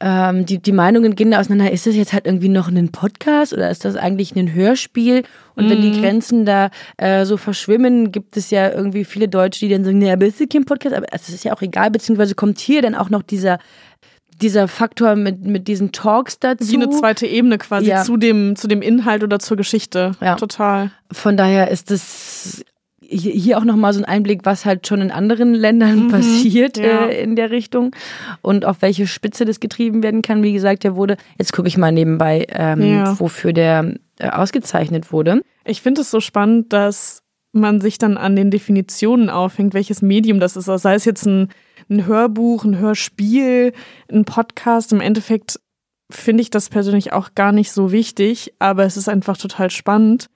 ähm, 0.00 0.46
die, 0.46 0.58
die 0.58 0.72
Meinungen 0.72 1.14
gehen 1.14 1.30
da 1.30 1.40
auseinander, 1.40 1.70
ist 1.70 1.86
das 1.86 1.94
jetzt 1.94 2.12
halt 2.12 2.26
irgendwie 2.26 2.48
noch 2.48 2.68
ein 2.68 2.90
Podcast 2.90 3.52
oder 3.52 3.70
ist 3.70 3.84
das 3.84 3.96
eigentlich 3.96 4.34
ein 4.34 4.52
Hörspiel? 4.52 5.24
Und 5.56 5.66
mhm. 5.66 5.70
wenn 5.70 5.82
die 5.82 5.90
mhm. 5.90 6.00
Grenzen 6.00 6.46
da 6.46 6.70
äh, 6.96 7.24
so 7.26 7.36
verschwimmen, 7.36 8.10
gibt 8.10 8.36
es 8.36 8.50
ja 8.50 8.70
irgendwie 8.70 9.04
viele 9.04 9.28
Deutsche, 9.28 9.60
die 9.60 9.72
dann 9.72 9.84
sagen, 9.84 9.98
naja, 9.98 10.14
aber 10.14 10.26
ist 10.26 10.40
das 10.40 10.48
kein 10.48 10.64
Podcast? 10.64 10.94
Aber 10.94 11.06
es 11.12 11.28
ist 11.28 11.44
ja 11.44 11.54
auch 11.54 11.62
egal, 11.62 11.90
beziehungsweise 11.90 12.34
kommt 12.34 12.58
hier 12.58 12.80
dann 12.80 12.94
auch 12.94 13.10
noch 13.10 13.22
dieser 13.22 13.58
dieser 14.42 14.68
Faktor 14.68 15.16
mit, 15.16 15.44
mit 15.44 15.68
diesen 15.68 15.92
Talks 15.92 16.38
dazu. 16.38 16.70
Wie 16.70 16.76
eine 16.76 16.90
zweite 16.90 17.26
Ebene 17.26 17.58
quasi 17.58 17.88
ja. 17.88 18.02
zu, 18.02 18.16
dem, 18.16 18.56
zu 18.56 18.68
dem 18.68 18.82
Inhalt 18.82 19.22
oder 19.22 19.38
zur 19.38 19.56
Geschichte. 19.56 20.12
Ja. 20.20 20.36
Total. 20.36 20.90
Von 21.12 21.36
daher 21.36 21.70
ist 21.70 21.90
es 21.90 22.64
hier 23.10 23.58
auch 23.58 23.64
nochmal 23.64 23.92
so 23.92 24.00
ein 24.00 24.04
Einblick, 24.04 24.40
was 24.44 24.64
halt 24.64 24.86
schon 24.86 25.00
in 25.00 25.10
anderen 25.10 25.52
Ländern 25.54 26.04
mhm, 26.04 26.08
passiert 26.08 26.78
ja. 26.78 27.06
äh, 27.06 27.22
in 27.22 27.34
der 27.34 27.50
Richtung 27.50 27.90
und 28.40 28.64
auf 28.64 28.82
welche 28.82 29.06
Spitze 29.06 29.44
das 29.44 29.58
getrieben 29.58 30.02
werden 30.02 30.22
kann. 30.22 30.42
Wie 30.42 30.52
gesagt, 30.52 30.84
der 30.84 30.94
wurde, 30.94 31.16
jetzt 31.38 31.52
gucke 31.52 31.66
ich 31.66 31.76
mal 31.76 31.90
nebenbei, 31.90 32.46
ähm, 32.50 32.82
ja. 32.82 33.18
wofür 33.18 33.52
der 33.52 33.94
äh, 34.18 34.28
ausgezeichnet 34.28 35.12
wurde. 35.12 35.42
Ich 35.64 35.82
finde 35.82 36.02
es 36.02 36.10
so 36.10 36.20
spannend, 36.20 36.72
dass 36.72 37.22
man 37.52 37.80
sich 37.80 37.98
dann 37.98 38.16
an 38.16 38.36
den 38.36 38.50
Definitionen 38.50 39.28
aufhängt, 39.28 39.74
welches 39.74 40.02
Medium 40.02 40.38
das 40.38 40.56
ist. 40.56 40.68
Also 40.68 40.80
sei 40.80 40.94
es 40.94 41.04
jetzt 41.04 41.26
ein 41.26 41.48
ein 41.90 42.06
Hörbuch, 42.06 42.64
ein 42.64 42.78
Hörspiel, 42.78 43.72
ein 44.10 44.24
Podcast. 44.24 44.92
Im 44.92 45.00
Endeffekt 45.00 45.60
finde 46.10 46.42
ich 46.42 46.50
das 46.50 46.68
persönlich 46.68 47.12
auch 47.12 47.34
gar 47.34 47.52
nicht 47.52 47.72
so 47.72 47.92
wichtig, 47.92 48.54
aber 48.58 48.84
es 48.84 48.96
ist 48.96 49.08
einfach 49.08 49.36
total 49.36 49.70
spannend, 49.70 50.28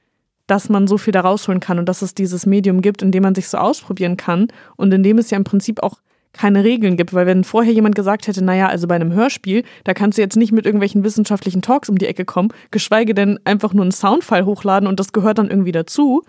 dass 0.47 0.69
man 0.69 0.87
so 0.87 0.99
viel 0.99 1.13
da 1.13 1.21
rausholen 1.21 1.61
kann 1.61 1.79
und 1.79 1.89
dass 1.89 2.03
es 2.03 2.15
dieses 2.15 2.45
Medium 2.47 2.83
gibt, 2.83 3.03
in 3.03 3.13
dem 3.13 3.23
man 3.23 3.35
sich 3.35 3.49
so 3.49 3.59
ausprobieren 3.59 4.17
kann 4.17 4.49
und 4.77 4.93
in 4.93 5.03
dem 5.03 5.19
es 5.19 5.31
ja 5.31 5.39
im 5.39 5.45
Prinzip 5.45 5.83
auch 5.83 6.01
keine 6.33 6.65
Regeln 6.65 6.97
gibt, 6.97 7.15
weil 7.15 7.27
wenn 7.27 7.45
vorher 7.45 7.73
jemand 7.73 7.95
gesagt 7.95 8.27
hätte, 8.27 8.45
naja, 8.45 8.67
also 8.67 8.89
bei 8.89 8.97
einem 8.97 9.13
Hörspiel, 9.13 9.63
da 9.85 9.95
kannst 9.95 10.19
du 10.19 10.23
jetzt 10.23 10.37
nicht 10.37 10.51
mit 10.51 10.67
irgendwelchen 10.67 11.05
wissenschaftlichen 11.05 11.63
Talks 11.63 11.89
um 11.89 11.97
die 11.97 12.07
Ecke 12.07 12.25
kommen, 12.25 12.49
geschweige 12.73 13.15
denn 13.15 13.39
einfach 13.45 13.73
nur 13.73 13.85
einen 13.85 13.93
Soundfile 13.93 14.45
hochladen 14.45 14.89
und 14.89 14.99
das 14.99 15.13
gehört 15.13 15.39
dann 15.39 15.49
irgendwie 15.49 15.73
dazu. 15.73 16.25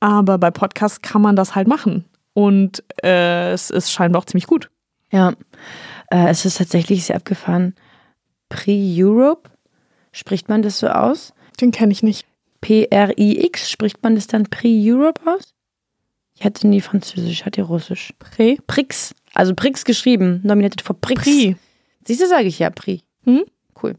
Aber 0.00 0.36
bei 0.38 0.50
Podcasts 0.50 1.00
kann 1.00 1.22
man 1.22 1.36
das 1.36 1.54
halt 1.54 1.68
machen 1.68 2.04
und 2.36 2.84
äh, 3.02 3.52
es 3.52 3.70
ist 3.70 3.90
scheinbar 3.90 4.20
auch 4.20 4.26
ziemlich 4.26 4.46
gut. 4.46 4.68
Ja, 5.10 5.32
äh, 6.10 6.28
es 6.28 6.44
ist 6.44 6.58
tatsächlich 6.58 7.06
sehr 7.06 7.16
abgefahren. 7.16 7.74
Pre-Europe, 8.50 9.48
spricht 10.12 10.50
man 10.50 10.60
das 10.60 10.78
so 10.78 10.88
aus? 10.88 11.32
Den 11.62 11.70
kenne 11.70 11.92
ich 11.92 12.02
nicht. 12.02 12.26
P-R-I-X, 12.60 13.70
spricht 13.70 14.02
man 14.02 14.16
das 14.16 14.26
dann 14.26 14.44
Pre-Europe 14.44 15.22
aus? 15.24 15.54
Ich 16.38 16.44
hatte 16.44 16.68
nie 16.68 16.82
Französisch, 16.82 17.32
ich 17.32 17.46
hatte 17.46 17.62
Russisch. 17.62 18.12
Pré? 18.20 18.58
Prix, 18.66 19.14
also 19.32 19.54
Prix 19.54 19.86
geschrieben, 19.86 20.42
nominiert 20.44 20.82
vor 20.82 21.00
Prix. 21.00 21.22
Prix. 21.22 21.58
Siehst 22.04 22.20
du, 22.20 22.26
sage 22.26 22.48
ich 22.48 22.58
ja, 22.58 22.68
Prix. 22.68 23.02
Hm? 23.24 23.44
Cool. 23.82 23.94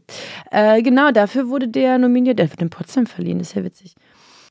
Äh, 0.52 0.80
genau, 0.82 1.10
dafür 1.10 1.48
wurde 1.48 1.66
der 1.66 1.98
nominiert. 1.98 2.38
Der 2.38 2.48
wird 2.48 2.62
in 2.62 2.70
Potsdam 2.70 3.06
verliehen, 3.06 3.40
das 3.40 3.48
ist 3.48 3.54
ja 3.54 3.64
witzig. 3.64 3.96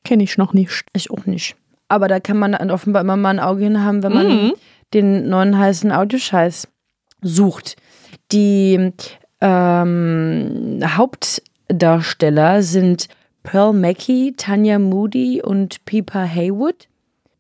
Kenne 0.03 0.23
ich 0.23 0.37
noch 0.37 0.51
nicht. 0.51 0.83
Ich 0.93 1.09
auch 1.09 1.25
nicht. 1.25 1.55
Aber 1.89 2.07
da 2.07 2.19
kann 2.19 2.37
man 2.37 2.55
offenbar 2.71 3.01
immer 3.01 3.17
mal 3.17 3.29
ein 3.29 3.39
Auge 3.39 3.63
hin 3.63 3.83
haben, 3.83 4.03
wenn 4.03 4.13
man 4.13 4.27
mhm. 4.27 4.53
den 4.93 5.29
neuen 5.29 5.57
heißen 5.57 5.91
Audioscheiß 5.91 6.67
sucht. 7.21 7.77
Die 8.31 8.91
ähm, 9.41 10.79
Hauptdarsteller 10.83 12.61
sind 12.61 13.07
Pearl 13.43 13.73
Mackie, 13.73 14.33
Tanya 14.35 14.79
Moody 14.79 15.41
und 15.41 15.85
Pippa 15.85 16.23
Haywood. 16.23 16.87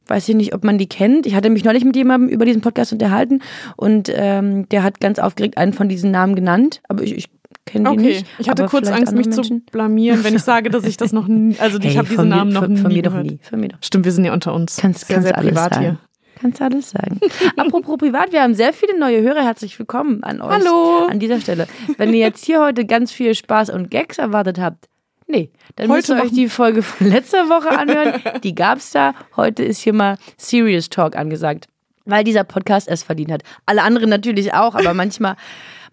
Weiß 0.07 0.29
ich 0.29 0.35
nicht, 0.35 0.55
ob 0.55 0.63
man 0.63 0.77
die 0.77 0.87
kennt. 0.87 1.25
Ich 1.25 1.35
hatte 1.35 1.49
mich 1.49 1.65
neulich 1.65 1.83
mit 1.83 1.97
jemandem 1.97 2.29
über 2.29 2.45
diesen 2.45 2.61
Podcast 2.61 2.93
unterhalten 2.93 3.41
und 3.75 4.09
ähm, 4.13 4.69
der 4.69 4.83
hat 4.83 5.01
ganz 5.01 5.19
aufgeregt 5.19 5.57
einen 5.57 5.73
von 5.73 5.89
diesen 5.89 6.11
Namen 6.11 6.35
genannt, 6.35 6.81
aber 6.87 7.03
ich, 7.03 7.13
ich 7.13 7.36
kenne 7.67 7.89
die 7.89 7.95
okay. 7.95 8.07
nicht. 8.07 8.25
Ich 8.39 8.49
hatte 8.49 8.65
kurz 8.65 8.87
Angst, 8.89 9.13
mich 9.13 9.27
Menschen. 9.27 9.65
zu 9.65 9.71
blamieren, 9.71 10.23
wenn 10.23 10.35
ich 10.35 10.43
sage, 10.43 10.69
dass 10.69 10.83
ich 10.85 10.97
das 10.97 11.13
noch 11.13 11.27
nie, 11.27 11.55
also 11.59 11.79
hey, 11.79 11.91
ich 11.91 11.97
habe 11.97 12.07
diesen 12.07 12.29
Namen 12.29 12.51
noch 12.51 12.63
von, 12.63 12.73
nie 12.73 12.81
von 12.81 12.91
mir 12.91 13.01
gehört. 13.03 13.25
Doch 13.25 13.31
nie. 13.31 13.39
Von 13.47 13.59
mir 13.59 13.67
doch. 13.69 13.77
Stimmt, 13.81 14.05
wir 14.05 14.11
sind 14.11 14.25
ja 14.25 14.33
unter 14.33 14.53
uns. 14.53 14.77
Kannst, 14.77 15.05
sehr, 15.05 15.17
kannst 15.17 15.29
sehr 15.29 15.37
privat 15.37 15.73
sagen. 15.75 15.85
hier. 15.85 15.97
Kannst 16.39 16.61
alles 16.61 16.89
sagen. 16.91 17.19
Apropos 17.57 17.97
privat, 17.97 18.31
wir 18.31 18.41
haben 18.41 18.53
sehr 18.53 18.73
viele 18.73 18.97
neue 18.99 19.21
Hörer. 19.21 19.43
Herzlich 19.43 19.77
willkommen 19.77 20.23
an 20.23 20.41
euch. 20.41 20.51
Hallo. 20.51 21.07
An 21.09 21.19
dieser 21.19 21.39
Stelle. 21.39 21.67
Wenn 21.97 22.13
ihr 22.13 22.19
jetzt 22.19 22.45
hier 22.45 22.59
heute 22.61 22.85
ganz 22.85 23.11
viel 23.11 23.33
Spaß 23.33 23.69
und 23.71 23.89
Gags 23.89 24.17
erwartet 24.17 24.59
habt, 24.59 24.87
nee, 25.25 25.49
dann 25.75 25.89
heute 25.89 25.97
müsst 25.97 26.09
ihr 26.09 26.25
euch 26.25 26.31
die 26.31 26.49
Folge 26.49 26.83
von 26.83 27.07
letzter 27.07 27.49
Woche 27.49 27.77
anhören. 27.77 28.21
Die 28.43 28.53
gab's 28.53 28.91
da. 28.91 29.13
Heute 29.35 29.63
ist 29.63 29.79
hier 29.79 29.93
mal 29.93 30.17
Serious 30.37 30.89
Talk 30.89 31.15
angesagt. 31.15 31.67
Weil 32.05 32.23
dieser 32.23 32.43
Podcast 32.43 32.87
es 32.87 33.03
verdient 33.03 33.31
hat. 33.31 33.43
Alle 33.65 33.83
anderen 33.83 34.09
natürlich 34.09 34.53
auch, 34.53 34.75
aber 34.75 34.93
manchmal, 34.93 35.35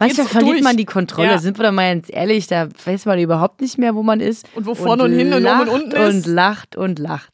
manchmal 0.06 0.26
verliert 0.26 0.54
durch. 0.54 0.62
man 0.62 0.76
die 0.76 0.84
Kontrolle. 0.84 1.30
Ja. 1.30 1.38
Sind 1.38 1.58
wir 1.58 1.64
doch 1.64 1.72
mal 1.72 1.92
ganz 1.94 2.08
ehrlich, 2.10 2.46
da 2.46 2.68
weiß 2.84 3.06
man 3.06 3.18
überhaupt 3.18 3.60
nicht 3.60 3.78
mehr, 3.78 3.94
wo 3.94 4.02
man 4.02 4.20
ist. 4.20 4.46
Und 4.54 4.66
wo 4.66 4.74
vorne 4.74 5.04
und, 5.04 5.12
und 5.12 5.18
hinten 5.18 5.34
und 5.34 5.46
oben 5.46 5.60
und 5.60 5.68
unten 5.68 5.96
ist. 5.96 6.26
Und 6.26 6.34
lacht 6.34 6.76
und 6.76 6.98
lacht. 6.98 7.32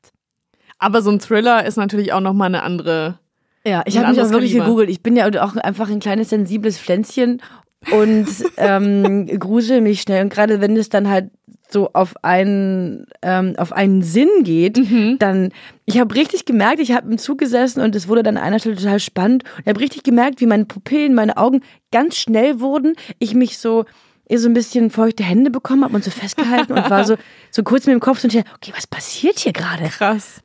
Aber 0.78 1.02
so 1.02 1.10
ein 1.10 1.20
Thriller 1.20 1.64
ist 1.64 1.76
natürlich 1.76 2.12
auch 2.12 2.20
nochmal 2.20 2.46
eine 2.46 2.62
andere. 2.62 3.18
Ja, 3.66 3.82
ich 3.84 3.98
habe 3.98 4.08
mich 4.08 4.20
auch 4.20 4.30
wirklich 4.30 4.52
Kaliber. 4.52 4.64
gegoogelt. 4.64 4.90
Ich 4.90 5.02
bin 5.02 5.16
ja 5.16 5.26
auch 5.42 5.56
einfach 5.56 5.90
ein 5.90 6.00
kleines 6.00 6.30
sensibles 6.30 6.78
Pflänzchen 6.78 7.42
und 7.90 8.26
ähm, 8.56 9.26
grusel 9.38 9.82
mich 9.82 10.00
schnell. 10.00 10.22
Und 10.22 10.32
gerade 10.32 10.60
wenn 10.60 10.76
es 10.76 10.88
dann 10.88 11.08
halt 11.08 11.30
so 11.72 11.90
auf 11.92 12.14
einen 12.22 13.06
ähm, 13.22 13.54
auf 13.56 13.72
einen 13.72 14.02
Sinn 14.02 14.28
geht, 14.42 14.76
mhm. 14.76 15.16
dann 15.18 15.52
ich 15.84 15.98
habe 15.98 16.14
richtig 16.14 16.44
gemerkt, 16.44 16.80
ich 16.80 16.92
habe 16.92 17.10
im 17.10 17.18
Zug 17.18 17.38
gesessen 17.38 17.80
und 17.80 17.96
es 17.96 18.08
wurde 18.08 18.22
dann 18.22 18.36
an 18.36 18.44
einer 18.44 18.58
Stelle 18.58 18.76
total 18.76 19.00
spannend. 19.00 19.44
Und 19.44 19.62
ich 19.62 19.68
habe 19.68 19.80
richtig 19.80 20.02
gemerkt, 20.02 20.40
wie 20.40 20.46
meine 20.46 20.64
Pupillen, 20.64 21.14
meine 21.14 21.36
Augen 21.36 21.62
ganz 21.90 22.16
schnell 22.16 22.60
wurden. 22.60 22.94
Ich 23.18 23.34
mich 23.34 23.58
so 23.58 23.84
so 24.32 24.48
ein 24.48 24.54
bisschen 24.54 24.90
feuchte 24.90 25.24
Hände 25.24 25.50
bekommen 25.50 25.82
habe 25.82 25.94
und 25.94 26.04
so 26.04 26.10
festgehalten 26.12 26.72
und 26.72 26.88
war 26.88 27.04
so 27.04 27.16
so 27.50 27.64
kurz 27.64 27.86
mit 27.86 27.94
dem 27.94 28.00
Kopf 28.00 28.20
so 28.20 28.28
und 28.28 28.36
okay, 28.36 28.72
was 28.76 28.86
passiert 28.86 29.40
hier 29.40 29.52
gerade? 29.52 29.88
Krass. 29.88 30.40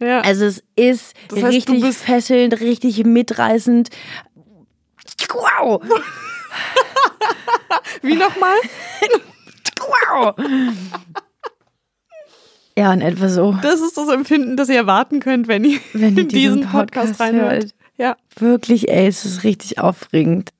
Ja. 0.00 0.20
Also 0.20 0.44
es 0.44 0.62
ist 0.76 1.14
das 1.28 1.42
heißt, 1.42 1.54
richtig 1.54 1.96
fesselnd, 1.96 2.60
richtig 2.60 3.04
mitreißend. 3.04 3.90
Wow! 5.34 5.82
Wie 8.02 8.14
nochmal? 8.14 8.56
wow! 9.86 10.34
Ja, 12.76 12.92
in 12.92 13.00
etwa 13.02 13.28
so. 13.28 13.56
Das 13.62 13.80
ist 13.80 13.96
das 13.96 14.08
Empfinden, 14.08 14.56
das 14.56 14.68
ihr 14.68 14.76
erwarten 14.76 15.20
könnt, 15.20 15.46
wenn 15.46 15.64
ihr, 15.64 15.78
wenn 15.92 16.16
ihr 16.16 16.24
diesen, 16.24 16.56
diesen 16.56 16.70
Podcast, 16.70 17.18
Podcast 17.18 17.20
reinhört. 17.20 17.74
Ja. 17.96 18.16
Wirklich, 18.36 18.88
ey, 18.88 19.06
es 19.06 19.24
ist 19.24 19.44
richtig 19.44 19.78
aufregend. 19.78 20.50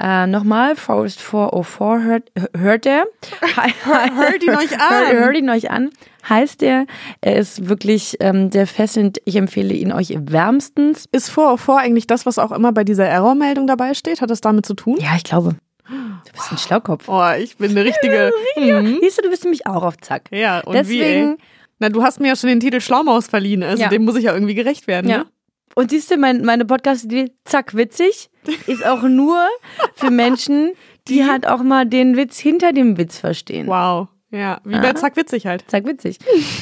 Äh, 0.00 0.26
Nochmal, 0.26 0.74
Forest 0.74 1.20
404 1.20 2.02
hört, 2.02 2.32
hört 2.56 2.86
er. 2.86 3.04
hört 3.84 4.42
ihn 4.42 4.56
euch 4.56 4.72
an. 4.80 5.16
Hört 5.16 5.36
ihn 5.36 5.48
euch 5.48 5.70
an 5.70 5.90
heißt 6.28 6.62
er. 6.62 6.86
Er 7.20 7.36
ist 7.36 7.68
wirklich 7.68 8.16
ähm, 8.20 8.50
sehr 8.50 8.66
fesselnd. 8.66 9.20
Ich 9.24 9.36
empfehle 9.36 9.74
ihn 9.74 9.92
euch 9.92 10.14
wärmstens. 10.18 11.06
Ist 11.12 11.30
vor, 11.30 11.58
vor 11.58 11.78
eigentlich 11.78 12.06
das, 12.06 12.26
was 12.26 12.38
auch 12.38 12.52
immer 12.52 12.72
bei 12.72 12.84
dieser 12.84 13.06
Errormeldung 13.06 13.66
dabei 13.66 13.94
steht? 13.94 14.20
Hat 14.20 14.30
das 14.30 14.40
damit 14.40 14.66
zu 14.66 14.74
tun? 14.74 14.96
Ja, 14.98 15.16
ich 15.16 15.24
glaube. 15.24 15.56
Du 15.88 16.32
bist 16.32 16.52
ein 16.52 16.58
Schlaukopf. 16.58 17.08
Oh, 17.08 17.32
ich 17.38 17.56
bin 17.56 17.72
eine 17.72 17.84
richtige. 17.84 18.32
mhm. 18.56 18.98
Siehst 19.00 19.18
du, 19.18 19.22
du 19.22 19.30
bist 19.30 19.44
nämlich 19.44 19.66
auch 19.66 19.82
auf 19.82 19.98
Zack. 19.98 20.30
Ja, 20.30 20.60
und 20.60 20.74
Deswegen, 20.74 21.32
wie, 21.32 21.42
Na, 21.78 21.88
du 21.88 22.02
hast 22.02 22.20
mir 22.20 22.28
ja 22.28 22.36
schon 22.36 22.48
den 22.48 22.60
Titel 22.60 22.80
Schlaumaus 22.80 23.26
verliehen, 23.26 23.62
also 23.62 23.82
ja. 23.82 23.88
dem 23.88 24.04
muss 24.04 24.16
ich 24.16 24.24
ja 24.24 24.34
irgendwie 24.34 24.54
gerecht 24.54 24.86
werden. 24.86 25.10
Ja. 25.10 25.18
Ne? 25.18 25.26
Und 25.74 25.90
siehst 25.90 26.10
du, 26.10 26.16
mein, 26.16 26.42
meine 26.44 26.64
Podcast-Idee, 26.64 27.32
zack, 27.44 27.74
witzig, 27.76 28.30
ist 28.66 28.86
auch 28.86 29.02
nur 29.02 29.46
für 29.94 30.10
Menschen, 30.10 30.72
die, 31.08 31.16
die 31.16 31.24
halt 31.24 31.46
auch 31.46 31.62
mal 31.62 31.84
den 31.84 32.16
Witz 32.16 32.38
hinter 32.38 32.72
dem 32.72 32.96
Witz 32.96 33.18
verstehen. 33.18 33.66
Wow. 33.66 34.08
Ja, 34.30 34.60
wie 34.64 34.80
bei 34.80 34.92
Zack 34.94 35.16
witzig 35.16 35.46
halt. 35.46 35.64
Zack 35.68 35.86
witzig. 35.86 36.18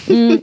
Mm, 0.06 0.36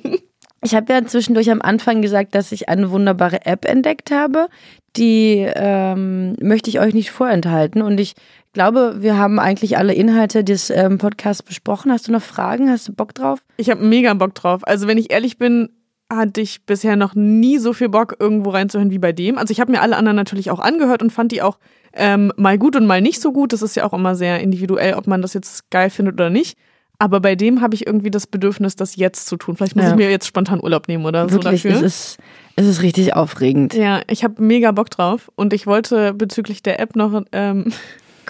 ich 0.63 0.73
habe 0.73 0.91
ja 0.91 1.06
zwischendurch 1.06 1.51
am 1.51 1.62
Anfang 1.62 2.01
gesagt, 2.01 2.34
dass 2.34 2.51
ich 2.51 2.69
eine 2.69 2.89
wunderbare 2.89 3.45
App 3.45 3.65
entdeckt 3.65 4.10
habe. 4.10 4.49
Die 4.95 5.47
ähm, 5.47 6.36
möchte 6.41 6.71
ich 6.71 6.80
euch 6.80 6.95
nicht 6.95 7.12
vorenthalten. 7.12 7.84
Und 7.84 7.99
ich 7.99 8.15
glaube, 8.53 8.97
wir 8.99 9.17
haben 9.17 9.39
eigentlich 9.39 9.77
alle 9.77 9.93
Inhalte 9.93 10.43
des 10.43 10.69
ähm, 10.69 10.97
Podcasts 10.97 11.43
besprochen. 11.43 11.91
Hast 11.91 12.07
du 12.07 12.12
noch 12.12 12.21
Fragen? 12.21 12.69
Hast 12.69 12.88
du 12.88 12.93
Bock 12.93 13.13
drauf? 13.13 13.39
Ich 13.57 13.69
habe 13.69 13.83
mega 13.83 14.13
Bock 14.13 14.35
drauf. 14.35 14.62
Also 14.67 14.88
wenn 14.88 14.97
ich 14.97 15.12
ehrlich 15.12 15.38
bin, 15.38 15.69
hatte 16.12 16.41
ich 16.41 16.65
bisher 16.65 16.95
noch 16.95 17.13
nie 17.13 17.59
so 17.59 17.73
viel 17.73 17.89
Bock, 17.89 18.15
irgendwo 18.19 18.49
reinzuhören 18.49 18.89
wie 18.89 18.97
bei 18.97 19.12
dem. 19.12 19.38
Also 19.38 19.51
ich 19.51 19.59
habe 19.59 19.71
mir 19.71 19.81
alle 19.81 19.95
anderen 19.95 20.15
natürlich 20.15 20.49
auch 20.49 20.59
angehört 20.59 21.03
und 21.03 21.12
fand 21.12 21.31
die 21.31 21.41
auch 21.41 21.59
ähm, 21.93 22.33
mal 22.35 22.57
gut 22.57 22.75
und 22.75 22.88
mal 22.88 23.01
nicht 23.01 23.21
so 23.21 23.31
gut. 23.31 23.53
Das 23.53 23.62
ist 23.62 23.75
ja 23.75 23.85
auch 23.85 23.93
immer 23.93 24.15
sehr 24.15 24.39
individuell, 24.39 24.95
ob 24.95 25.05
man 25.05 25.21
das 25.21 25.33
jetzt 25.33 25.69
geil 25.69 25.89
findet 25.89 26.15
oder 26.15 26.29
nicht. 26.29 26.57
Aber 27.01 27.21
bei 27.21 27.35
dem 27.35 27.62
habe 27.62 27.75
ich 27.75 27.88
irgendwie 27.88 28.12
das 28.12 28.27
Bedürfnis, 28.27 28.75
das 28.75 28.97
jetzt 28.97 29.27
zu 29.27 29.38
tun. 29.38 29.55
Vielleicht 29.55 29.75
muss 29.75 29.85
ja. 29.85 29.91
ich 29.91 29.95
mir 29.95 30.09
jetzt 30.09 30.27
spontan 30.27 30.62
Urlaub 30.62 30.89
nehmen 30.89 31.05
oder 31.05 31.31
Wirklich, 31.31 31.62
so 31.62 31.69
dafür. 31.69 31.85
Es 31.85 31.93
ist, 31.93 32.17
es 32.57 32.67
ist 32.67 32.81
richtig 32.81 33.15
aufregend. 33.15 33.73
Ja, 33.73 34.01
ich 34.07 34.25
habe 34.25 34.43
mega 34.43 34.71
Bock 34.71 34.89
drauf. 34.89 35.31
Und 35.35 35.53
ich 35.53 35.65
wollte 35.65 36.13
bezüglich 36.13 36.62
der 36.62 36.81
App 36.81 36.97
noch 36.97 37.23
ähm, 37.31 37.71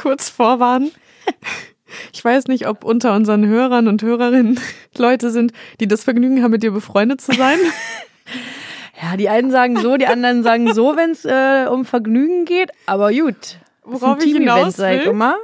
kurz 0.01 0.29
vorwarnen. 0.29 0.91
Ich 2.13 2.23
weiß 2.23 2.47
nicht, 2.47 2.67
ob 2.67 2.83
unter 2.83 3.15
unseren 3.15 3.45
Hörern 3.47 3.87
und 3.87 4.03
Hörerinnen 4.03 4.59
Leute 4.97 5.31
sind, 5.31 5.53
die 5.79 5.87
das 5.87 6.03
Vergnügen 6.03 6.43
haben, 6.43 6.51
mit 6.51 6.63
dir 6.63 6.71
befreundet 6.71 7.21
zu 7.21 7.33
sein. 7.33 7.57
Ja, 9.01 9.17
die 9.17 9.29
einen 9.29 9.49
sagen 9.49 9.77
so, 9.77 9.97
die 9.97 10.07
anderen 10.07 10.43
sagen 10.43 10.73
so, 10.73 10.95
wenn 10.95 11.11
es 11.11 11.25
äh, 11.25 11.67
um 11.67 11.85
Vergnügen 11.85 12.45
geht. 12.45 12.69
Aber 12.85 13.11
gut 13.11 13.57
worauf 13.91 14.23
ich 14.23 14.33
hinaus 14.33 14.77
will, 14.77 15.01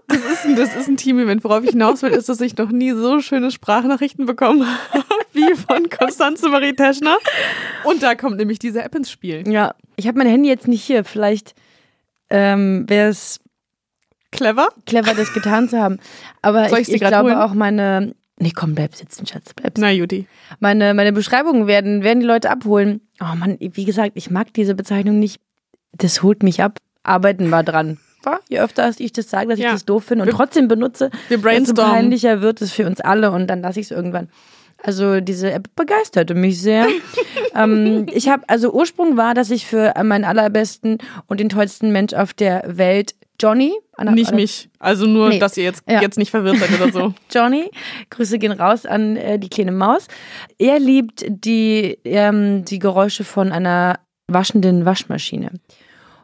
das 0.08 0.20
ist, 0.20 0.46
ein, 0.46 0.56
das 0.56 0.76
ist 0.76 0.88
ein 0.88 0.98
Team-Event. 0.98 1.44
Worauf 1.44 1.64
ich 1.64 1.72
hinaus 1.72 2.02
will, 2.02 2.12
ist, 2.12 2.30
dass 2.30 2.42
ich 2.42 2.58
noch 2.58 2.70
nie 2.70 2.92
so 2.92 3.20
schöne 3.20 3.52
Sprachnachrichten 3.52 4.26
bekommen 4.26 4.66
habe 4.92 5.04
wie 5.34 5.56
von 5.56 5.90
Konstanze 5.90 6.50
Marie 6.50 6.74
Teschner. 6.74 7.18
Und 7.84 8.04
da 8.04 8.16
kommt 8.16 8.38
nämlich 8.38 8.60
diese 8.60 8.84
App 8.84 8.96
ins 8.96 9.10
Spiel. 9.12 9.48
Ja, 9.48 9.76
ich 9.96 10.08
habe 10.08 10.18
mein 10.18 10.28
Handy 10.28 10.50
jetzt 10.50 10.68
nicht 10.68 10.84
hier. 10.84 11.04
Vielleicht 11.04 11.56
ähm, 12.30 12.86
wäre 12.88 13.10
es 13.10 13.40
clever, 14.36 14.70
clever, 14.86 15.14
das 15.14 15.34
getan 15.34 15.70
zu 15.70 15.80
haben. 15.80 16.00
Aber 16.42 16.70
Soll 16.70 16.80
ich, 16.80 16.92
ich 16.92 17.02
glaube 17.02 17.30
holen? 17.30 17.38
auch 17.38 17.54
meine. 17.54 18.16
Nee, 18.38 18.52
komm, 18.54 18.76
bleib 18.76 18.96
sitzen, 18.96 19.26
Schatz, 19.26 19.54
bleib 19.54 19.78
sitzen. 19.78 19.82
Na, 19.82 19.92
Judy. 19.92 20.28
Meine, 20.60 20.94
meine 20.94 21.14
Beschreibungen 21.14 21.68
werden, 21.68 22.04
werden 22.04 22.20
die 22.20 22.26
Leute 22.26 22.50
abholen. 22.50 23.02
Oh 23.22 23.36
Mann, 23.36 23.58
wie 23.60 23.86
gesagt, 23.86 24.12
ich 24.16 24.30
mag 24.30 24.54
diese 24.54 24.76
Bezeichnung 24.76 25.20
nicht. 25.20 25.40
Das 25.94 26.22
holt 26.22 26.44
mich 26.44 26.62
ab. 26.62 26.80
Arbeiten 27.04 27.50
wir 27.50 27.64
dran 27.64 27.98
je 28.50 28.60
öfter 28.60 28.92
ich 28.98 29.14
das 29.14 29.30
sage, 29.30 29.50
dass 29.50 29.60
ja. 29.60 29.68
ich 29.68 29.74
das 29.74 29.86
doof 29.86 30.06
finde 30.06 30.24
und 30.24 30.30
wir, 30.30 30.36
trotzdem 30.36 30.68
benutze, 30.68 31.10
wir 31.30 31.38
desto 31.38 31.74
peinlicher 31.74 32.42
wird 32.42 32.62
es 32.62 32.72
für 32.72 32.86
uns 32.86 33.02
alle 33.02 33.32
und 33.32 33.48
dann 33.48 33.62
lasse 33.62 33.80
ich 33.80 33.88
es 33.88 33.92
irgendwann. 33.92 34.30
Also 34.84 35.20
diese 35.20 35.52
App 35.52 35.70
begeisterte 35.76 36.36
mich 36.36 36.62
sehr. 36.62 36.88
ähm, 37.56 38.06
ich 38.12 38.30
habe, 38.30 38.44
also 38.48 38.72
Ursprung 38.72 39.18
war, 39.18 39.34
dass 39.34 39.50
ich 39.50 39.66
für 39.66 39.94
meinen 40.04 40.26
allerbesten 40.26 41.00
und 41.28 41.40
den 41.40 41.50
tollsten 41.50 41.92
Mensch 41.92 42.14
auf 42.14 42.34
der 42.34 42.64
Welt 42.68 43.16
Johnny. 43.40 43.74
Anna, 43.98 44.12
nicht 44.12 44.30
Anna, 44.30 44.38
mich. 44.38 44.70
Also 44.80 45.06
nur, 45.06 45.30
nee. 45.30 45.40
dass 45.40 45.58
ihr 45.58 45.64
jetzt, 45.64 45.84
ja. 45.88 46.02
jetzt 46.02 46.18
nicht 46.18 46.32
verwirrt 46.32 46.58
seid 46.58 46.80
oder 46.80 46.92
so. 46.92 47.14
Johnny, 47.34 47.72
Grüße 48.10 48.40
gehen 48.40 48.52
raus 48.52 48.86
an 48.86 49.16
äh, 49.16 49.40
die 49.40 49.50
kleine 49.50 49.72
Maus. 49.72 50.08
Er 50.58 50.80
liebt 50.80 51.26
die, 51.28 51.98
ähm, 52.04 52.66
die 52.66 52.80
Geräusche 52.80 53.24
von 53.24 53.52
einer 53.52 54.00
waschenden 54.28 54.86
Waschmaschine. 54.86 55.52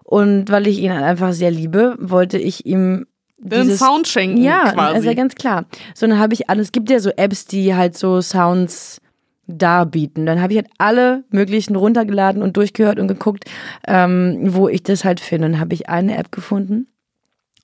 Und 0.03 0.49
weil 0.49 0.67
ich 0.67 0.79
ihn 0.79 0.91
einfach 0.91 1.31
sehr 1.31 1.51
liebe, 1.51 1.95
wollte 1.99 2.38
ich 2.38 2.65
ihm 2.65 3.05
den 3.38 3.71
Sound 3.75 4.07
schenken. 4.07 4.43
Ja, 4.43 4.71
quasi. 4.71 4.95
also 4.95 5.15
ganz 5.15 5.36
klar. 5.36 5.65
So, 5.95 6.05
dann 6.05 6.19
habe 6.19 6.34
ich 6.34 6.49
alles, 6.49 6.67
es 6.67 6.71
gibt 6.71 6.89
ja 6.89 6.99
so 6.99 7.10
Apps, 7.12 7.45
die 7.45 7.73
halt 7.73 7.97
so 7.97 8.21
Sounds 8.21 9.01
darbieten. 9.47 10.25
Dann 10.25 10.41
habe 10.41 10.53
ich 10.53 10.60
halt 10.60 10.69
alle 10.77 11.23
möglichen 11.29 11.75
runtergeladen 11.75 12.41
und 12.43 12.57
durchgehört 12.57 12.99
und 12.99 13.07
geguckt, 13.07 13.45
ähm, 13.88 14.38
wo 14.41 14.67
ich 14.67 14.84
das 14.84 15.03
halt 15.03 15.19
finde. 15.19 15.47
Und 15.47 15.51
dann 15.53 15.62
habe 15.62 15.73
ich 15.73 15.89
eine 15.89 16.17
App 16.17 16.31
gefunden. 16.31 16.88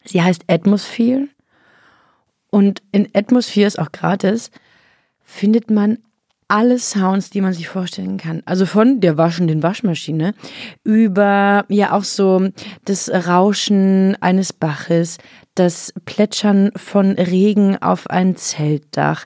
Sie 0.08 0.22
heißt 0.22 0.44
Atmosphere. 0.48 1.28
Und 2.50 2.82
in 2.92 3.10
Atmosphere 3.14 3.68
ist 3.68 3.80
auch 3.80 3.92
gratis, 3.92 4.52
findet 5.24 5.70
man 5.70 6.00
alle 6.48 6.80
Sounds, 6.80 7.30
die 7.30 7.42
man 7.42 7.54
sich 7.54 7.68
vorstellen 7.68 8.18
kann. 8.18 8.42
Also 8.46 8.66
von 8.66 9.02
der 9.02 9.18
waschenden 9.18 9.64
Waschmaschine 9.64 10.34
über 10.84 11.66
ja 11.68 11.92
auch 11.92 12.06
so 12.06 12.50
das 12.86 13.10
Rauschen 13.10 14.16
eines 14.22 14.54
Baches, 14.54 15.18
das 15.56 15.94
Plätschern 16.06 16.72
von 16.76 17.12
Regen 17.12 17.78
auf 17.82 18.10
ein 18.10 18.38
Zeltdach, 18.38 19.26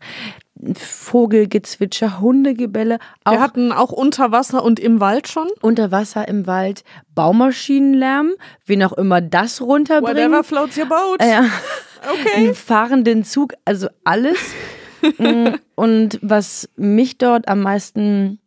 Vogelgezwitscher, 0.76 2.20
Hundegebelle. 2.20 3.00
Wir 3.28 3.40
hatten 3.40 3.72
auch 3.72 3.92
unter 3.92 4.32
Wasser 4.32 4.64
und 4.64 4.80
im 4.80 5.00
Wald 5.00 5.28
schon. 5.28 5.48
Unter 5.62 5.92
Wasser 5.92 6.28
im 6.28 6.48
Wald 6.48 6.84
Baumaschinenlärm, 7.16 8.32
wen 8.66 8.84
auch 8.84 8.94
immer 8.94 9.22
das 9.22 9.62
runterbringt. 9.62 10.18
Whatever 10.18 10.44
floats 10.44 10.78
your 10.78 10.86
boat. 10.86 11.22
Ja. 11.22 11.46
Okay. 12.04 12.36
Einen 12.36 12.56
fahrenden 12.56 13.24
Zug, 13.24 13.54
also 13.64 13.88
alles. 14.04 14.38
Mm, 15.18 15.56
und 15.74 16.20
was 16.22 16.70
mich 16.76 17.18
dort 17.18 17.48
am 17.48 17.62
meisten 17.64 18.40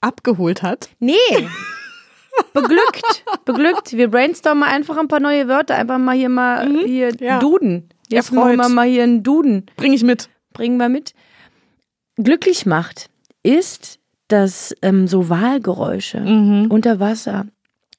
abgeholt 0.00 0.62
hat. 0.62 0.88
Nee. 1.00 1.14
Beglückt, 2.54 3.24
beglückt. 3.44 3.92
Wir 3.92 4.10
brainstormen 4.10 4.62
einfach 4.64 4.96
ein 4.96 5.08
paar 5.08 5.20
neue 5.20 5.48
Wörter, 5.48 5.74
einfach 5.74 5.98
mal 5.98 6.14
hier 6.16 6.28
mal 6.28 6.68
Mhm, 6.68 6.78
hier 6.86 7.10
ja. 7.20 7.38
Duden. 7.40 7.90
Jetzt 8.08 8.32
machen 8.32 8.56
wir 8.56 8.68
mal 8.68 8.86
hier 8.86 9.02
einen 9.02 9.22
Duden. 9.22 9.66
Bring 9.76 9.92
ich 9.92 10.02
mit. 10.02 10.28
Bringen 10.56 10.78
wir 10.78 10.88
mit. 10.88 11.12
Glücklich 12.16 12.64
macht 12.66 13.10
ist 13.42 13.98
das 14.28 14.74
ähm, 14.82 15.06
so 15.06 15.28
Wahlgeräusche 15.28 16.20
Mhm. 16.20 16.66
unter 16.70 16.98
Wasser. 16.98 17.46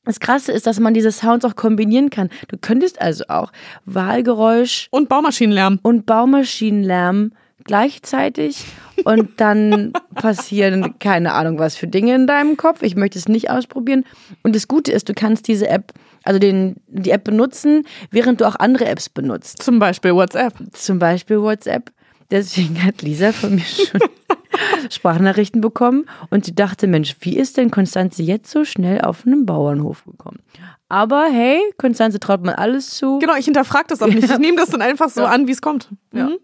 Das 0.06 0.20
Krasse 0.20 0.52
ist, 0.54 0.66
dass 0.66 0.80
man 0.80 0.94
diese 0.94 1.12
Sounds 1.12 1.46
auch 1.46 1.56
kombinieren 1.56 2.10
kann. 2.10 2.30
Du 2.48 2.58
könntest 2.58 3.00
also 3.02 3.26
auch 3.28 3.52
Wahlgeräusch 3.86 4.88
Und 4.92 5.10
Baumaschinenlärm. 5.10 5.80
und 5.84 6.06
Baumaschinenlärm 6.06 7.32
gleichzeitig 7.66 8.64
und 9.04 9.40
dann 9.42 9.92
passieren 10.16 10.98
keine 11.00 11.34
Ahnung 11.34 11.60
was 11.60 11.76
für 11.76 11.88
Dinge 11.88 12.16
in 12.16 12.26
deinem 12.26 12.56
Kopf. 12.58 12.82
Ich 12.82 12.96
möchte 12.96 13.20
es 13.20 13.28
nicht 13.28 13.50
ausprobieren. 13.50 14.06
Und 14.44 14.56
das 14.56 14.68
Gute 14.68 14.92
ist, 14.94 15.10
du 15.10 15.14
kannst 15.14 15.48
diese 15.50 15.68
App, 15.68 15.92
also 16.24 16.40
den, 16.40 16.78
die 16.88 17.12
App 17.12 17.26
benutzen, 17.26 17.84
während 18.10 18.40
du 18.42 18.46
auch 18.46 18.56
andere 18.56 18.86
Apps 18.86 19.10
benutzt. 19.10 19.62
Zum 19.62 19.80
Beispiel 19.80 20.14
WhatsApp. 20.16 20.54
Zum 20.74 20.98
Beispiel 21.00 21.42
WhatsApp. 21.42 21.92
Deswegen 22.32 22.84
hat 22.84 23.02
Lisa 23.02 23.32
von 23.32 23.56
mir 23.56 23.62
schon 23.62 24.02
Sprachnachrichten 24.90 25.62
bekommen 25.62 26.06
und 26.30 26.46
sie 26.46 26.54
dachte, 26.56 26.88
Mensch, 26.88 27.16
wie 27.22 27.38
ist 27.38 27.58
denn 27.58 27.72
Konstanze 27.72 28.24
jetzt 28.24 28.52
so 28.52 28.66
schnell 28.66 29.02
auf 29.02 29.26
einen 29.26 29.46
Bauernhof 29.46 30.04
gekommen? 30.06 30.40
Aber 30.90 31.26
hey, 31.32 31.60
Konstanze 31.78 32.20
traut 32.20 32.44
man 32.44 32.56
alles 32.56 32.92
zu. 32.92 33.20
Genau, 33.20 33.36
ich 33.36 33.46
hinterfrage 33.46 33.88
das 33.90 34.02
auch 34.02 34.08
nicht. 34.08 34.24
Ich 34.30 34.38
nehme 34.40 34.58
das 34.58 34.70
dann 34.70 34.82
einfach 34.82 35.10
so 35.10 35.22
Ja. 35.22 35.28
an, 35.28 35.48
wie 35.48 35.52
es 35.52 35.62
kommt. 35.62 35.90
Ja. 36.14 36.28
Mhm. 36.28 36.38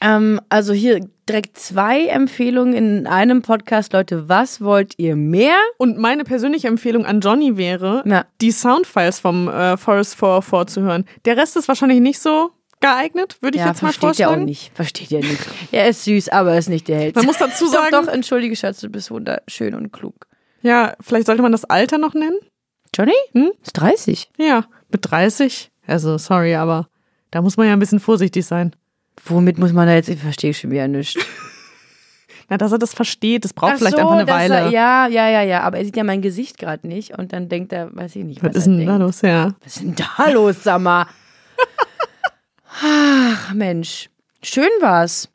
Ähm, 0.00 0.40
also 0.48 0.72
hier 0.72 1.00
direkt 1.28 1.58
zwei 1.58 2.06
Empfehlungen 2.06 2.72
in 2.72 3.06
einem 3.08 3.42
Podcast. 3.42 3.92
Leute, 3.92 4.28
was 4.28 4.60
wollt 4.60 4.94
ihr 4.96 5.16
mehr? 5.16 5.56
Und 5.76 5.98
meine 5.98 6.22
persönliche 6.22 6.68
Empfehlung 6.68 7.04
an 7.04 7.20
Johnny 7.20 7.56
wäre, 7.56 8.04
Ja. 8.06 8.24
die 8.40 8.52
Soundfiles 8.52 9.18
vom 9.18 9.48
äh, 9.48 9.76
Forest 9.76 10.14
4 10.16 10.40
vorzuhören. 10.40 11.04
Der 11.24 11.36
Rest 11.36 11.56
ist 11.56 11.66
wahrscheinlich 11.66 11.98
nicht 12.00 12.20
so 12.20 12.50
geeignet, 12.80 13.36
würde 13.40 13.56
ich 13.56 13.62
ja, 13.62 13.68
jetzt 13.68 13.82
mal 13.82 13.92
versteht 13.92 14.20
er 14.20 14.30
auch 14.30 14.36
nicht. 14.36 14.70
Versteht 14.74 15.12
er 15.12 15.20
nicht. 15.20 15.38
Er 15.72 15.88
ist 15.88 16.04
süß, 16.04 16.28
aber 16.30 16.52
er 16.52 16.58
ist 16.58 16.68
nicht 16.68 16.88
der 16.88 16.98
Held. 16.98 17.16
Man 17.16 17.26
muss 17.26 17.38
dazu 17.38 17.66
sagen, 17.66 17.88
Doch, 17.90 18.06
doch, 18.06 18.12
entschuldige, 18.12 18.56
Schatz, 18.56 18.80
du 18.80 18.88
bist 18.88 19.10
wunderschön 19.10 19.74
und 19.74 19.92
klug. 19.92 20.26
ja, 20.62 20.94
vielleicht 21.00 21.26
sollte 21.26 21.42
man 21.42 21.52
das 21.52 21.64
Alter 21.64 21.98
noch 21.98 22.14
nennen. 22.14 22.38
Johnny? 22.94 23.12
Hm? 23.32 23.52
Ist 23.62 23.72
30. 23.74 24.30
Ja, 24.38 24.64
mit 24.90 25.00
30. 25.10 25.70
Also, 25.86 26.18
sorry, 26.18 26.54
aber 26.54 26.88
da 27.30 27.42
muss 27.42 27.56
man 27.56 27.66
ja 27.66 27.72
ein 27.74 27.78
bisschen 27.78 28.00
vorsichtig 28.00 28.46
sein. 28.46 28.74
Womit 29.24 29.58
muss 29.58 29.72
man 29.72 29.86
da 29.86 29.94
jetzt, 29.94 30.08
ich 30.08 30.20
verstehe 30.20 30.54
schon 30.54 30.70
wieder 30.70 30.88
nichts. 30.88 31.16
Na, 32.48 32.56
dass 32.56 32.72
er 32.72 32.78
das 32.78 32.94
versteht, 32.94 33.44
das 33.44 33.52
braucht 33.52 33.74
Ach 33.74 33.78
vielleicht 33.78 33.96
so, 33.96 34.02
einfach 34.08 34.14
eine 34.14 34.26
Weile. 34.26 34.54
Er, 34.54 34.68
ja, 34.70 35.06
ja, 35.06 35.28
ja, 35.28 35.42
ja, 35.42 35.60
aber 35.62 35.78
er 35.78 35.84
sieht 35.84 35.96
ja 35.96 36.04
mein 36.04 36.22
Gesicht 36.22 36.56
gerade 36.58 36.86
nicht 36.88 37.18
und 37.18 37.32
dann 37.34 37.48
denkt 37.50 37.72
er, 37.72 37.94
weiß 37.94 38.16
ich 38.16 38.24
nicht, 38.24 38.42
was, 38.42 38.50
Was 38.50 38.56
ist 38.56 38.66
denn 38.66 38.86
da 38.86 38.96
los? 38.96 39.20
Ja. 39.20 39.54
Was 39.62 39.76
ist 39.76 39.84
denn 39.84 39.94
da 39.96 40.30
los, 40.30 40.62
sag 40.62 40.80
mal? 40.80 41.06
Ach, 42.82 43.52
Mensch. 43.54 44.08
Schön 44.42 44.68
war's. 44.80 45.28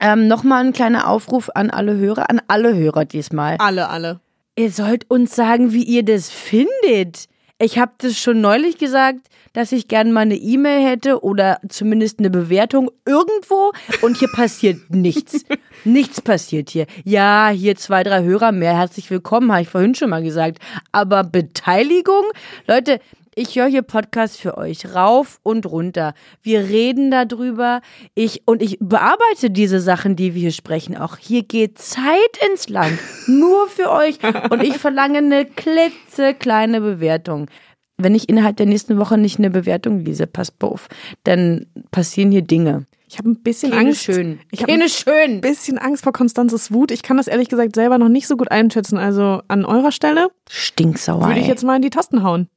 Ähm, 0.00 0.28
Nochmal 0.28 0.64
ein 0.64 0.72
kleiner 0.72 1.08
Aufruf 1.08 1.50
an 1.54 1.70
alle 1.70 1.96
Hörer, 1.96 2.28
an 2.28 2.40
alle 2.48 2.74
Hörer 2.74 3.04
diesmal. 3.04 3.56
Alle, 3.58 3.88
alle. 3.88 4.20
Ihr 4.56 4.70
sollt 4.70 5.10
uns 5.10 5.34
sagen, 5.34 5.72
wie 5.72 5.82
ihr 5.84 6.04
das 6.04 6.30
findet. 6.30 7.26
Ich 7.58 7.78
habe 7.78 7.92
das 7.98 8.18
schon 8.18 8.40
neulich 8.40 8.78
gesagt, 8.78 9.20
dass 9.52 9.70
ich 9.72 9.86
gerne 9.88 10.12
mal 10.12 10.22
eine 10.22 10.34
E-Mail 10.34 10.84
hätte 10.84 11.22
oder 11.22 11.60
zumindest 11.68 12.18
eine 12.18 12.28
Bewertung 12.28 12.90
irgendwo 13.06 13.72
und 14.02 14.16
hier 14.18 14.28
passiert 14.34 14.78
nichts. 14.90 15.44
nichts 15.84 16.20
passiert 16.20 16.70
hier. 16.70 16.86
Ja, 17.04 17.50
hier 17.54 17.76
zwei, 17.76 18.02
drei 18.02 18.22
Hörer 18.24 18.50
mehr. 18.52 18.76
Herzlich 18.76 19.10
willkommen, 19.10 19.52
habe 19.52 19.62
ich 19.62 19.68
vorhin 19.68 19.94
schon 19.94 20.10
mal 20.10 20.22
gesagt. 20.22 20.58
Aber 20.90 21.22
Beteiligung? 21.22 22.24
Leute, 22.66 22.98
ich 23.36 23.56
höre 23.56 23.66
hier 23.66 23.82
Podcasts 23.82 24.36
für 24.36 24.56
euch 24.58 24.94
rauf 24.94 25.40
und 25.42 25.66
runter. 25.66 26.14
Wir 26.42 26.60
reden 26.60 27.10
darüber. 27.10 27.80
Ich 28.14 28.42
und 28.46 28.62
ich 28.62 28.78
bearbeite 28.80 29.50
diese 29.50 29.80
Sachen, 29.80 30.16
die 30.16 30.34
wir 30.34 30.40
hier 30.42 30.52
sprechen. 30.52 30.96
Auch 30.96 31.16
hier 31.16 31.42
geht 31.42 31.78
Zeit 31.78 32.38
ins 32.50 32.68
Land. 32.68 32.98
Nur 33.26 33.68
für 33.68 33.90
euch. 33.90 34.18
Und 34.50 34.62
ich 34.62 34.78
verlange 34.78 35.18
eine 35.18 35.46
klitzekleine 35.46 36.80
Bewertung. 36.80 37.48
Wenn 37.96 38.14
ich 38.14 38.28
innerhalb 38.28 38.56
der 38.56 38.66
nächsten 38.66 38.98
Woche 38.98 39.16
nicht 39.18 39.38
eine 39.38 39.50
Bewertung 39.50 40.00
lese, 40.00 40.26
passt 40.26 40.54
auf, 40.62 40.88
dann 41.22 41.66
passieren 41.92 42.32
hier 42.32 42.42
Dinge. 42.42 42.86
Ich 43.06 43.18
habe 43.18 43.30
ein 43.30 43.42
bisschen 43.42 43.70
Keine 43.70 43.88
Angst. 43.90 44.02
schön. 44.02 44.40
Ich 44.50 44.62
habe 44.62 44.72
ein 44.72 44.88
schön. 44.88 45.40
bisschen 45.40 45.78
Angst 45.78 46.02
vor 46.02 46.12
Konstanzes 46.12 46.72
Wut. 46.72 46.90
Ich 46.90 47.02
kann 47.02 47.16
das 47.16 47.28
ehrlich 47.28 47.48
gesagt 47.48 47.76
selber 47.76 47.98
noch 47.98 48.08
nicht 48.08 48.26
so 48.26 48.36
gut 48.36 48.50
einschätzen. 48.50 48.98
Also 48.98 49.42
an 49.46 49.64
eurer 49.64 49.92
Stelle 49.92 50.28
Stinksauer. 50.50 51.26
würde 51.28 51.38
ich 51.38 51.46
jetzt 51.46 51.62
mal 51.62 51.76
in 51.76 51.82
die 51.82 51.90
Tasten 51.90 52.24
hauen. 52.24 52.48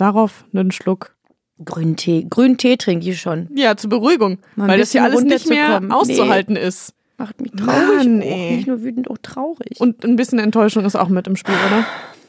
Darauf 0.00 0.44
einen 0.54 0.72
Schluck. 0.72 1.14
Grüntee. 1.62 2.26
Grüntee 2.30 2.78
trinke 2.78 3.10
ich 3.10 3.20
schon. 3.20 3.48
Ja, 3.54 3.76
zur 3.76 3.90
Beruhigung. 3.90 4.38
Mal 4.56 4.66
weil 4.68 4.78
das 4.78 4.92
hier 4.92 5.04
alles 5.04 5.22
nicht 5.24 5.46
mehr 5.46 5.82
auszuhalten 5.90 6.56
ist. 6.56 6.94
Macht 7.18 7.38
mich 7.38 7.50
traurig. 7.52 7.98
Mann, 7.98 8.22
auch. 8.22 8.50
Nicht 8.50 8.66
nur 8.66 8.82
wütend, 8.82 9.10
auch 9.10 9.18
traurig. 9.18 9.78
Und 9.78 10.02
ein 10.02 10.16
bisschen 10.16 10.38
Enttäuschung 10.38 10.86
ist 10.86 10.96
auch 10.96 11.10
mit 11.10 11.26
im 11.26 11.36
Spiel, 11.36 11.54
oder? 11.66 11.86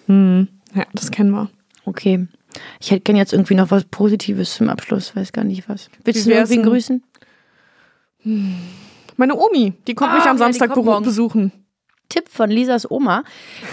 Hm. 0.08 0.50
Ja, 0.76 0.84
das 0.94 1.12
kennen 1.12 1.32
wir. 1.32 1.50
Okay. 1.86 2.28
Ich 2.82 2.92
hätte 2.92 3.04
gern 3.04 3.16
jetzt 3.16 3.32
irgendwie 3.32 3.56
noch 3.56 3.72
was 3.72 3.86
Positives 3.86 4.56
zum 4.56 4.68
Abschluss. 4.68 5.16
Weiß 5.16 5.32
gar 5.32 5.46
nicht 5.46 5.70
was. 5.70 5.90
Willst 6.04 6.26
Wie 6.26 6.32
du 6.32 6.36
irgendwen 6.36 6.64
denn? 6.64 6.70
grüßen? 6.70 7.04
Meine 9.16 9.36
Omi, 9.38 9.74
die 9.88 9.96
kommt 9.96 10.12
Ah, 10.12 10.16
mich 10.16 10.26
ja, 10.26 10.32
am 10.32 10.38
Samstag 10.38 10.76
morgen. 10.76 11.06
besuchen. 11.06 11.52
Tipp 12.12 12.30
von 12.30 12.50
Lisas 12.52 12.90
Oma, 12.92 13.24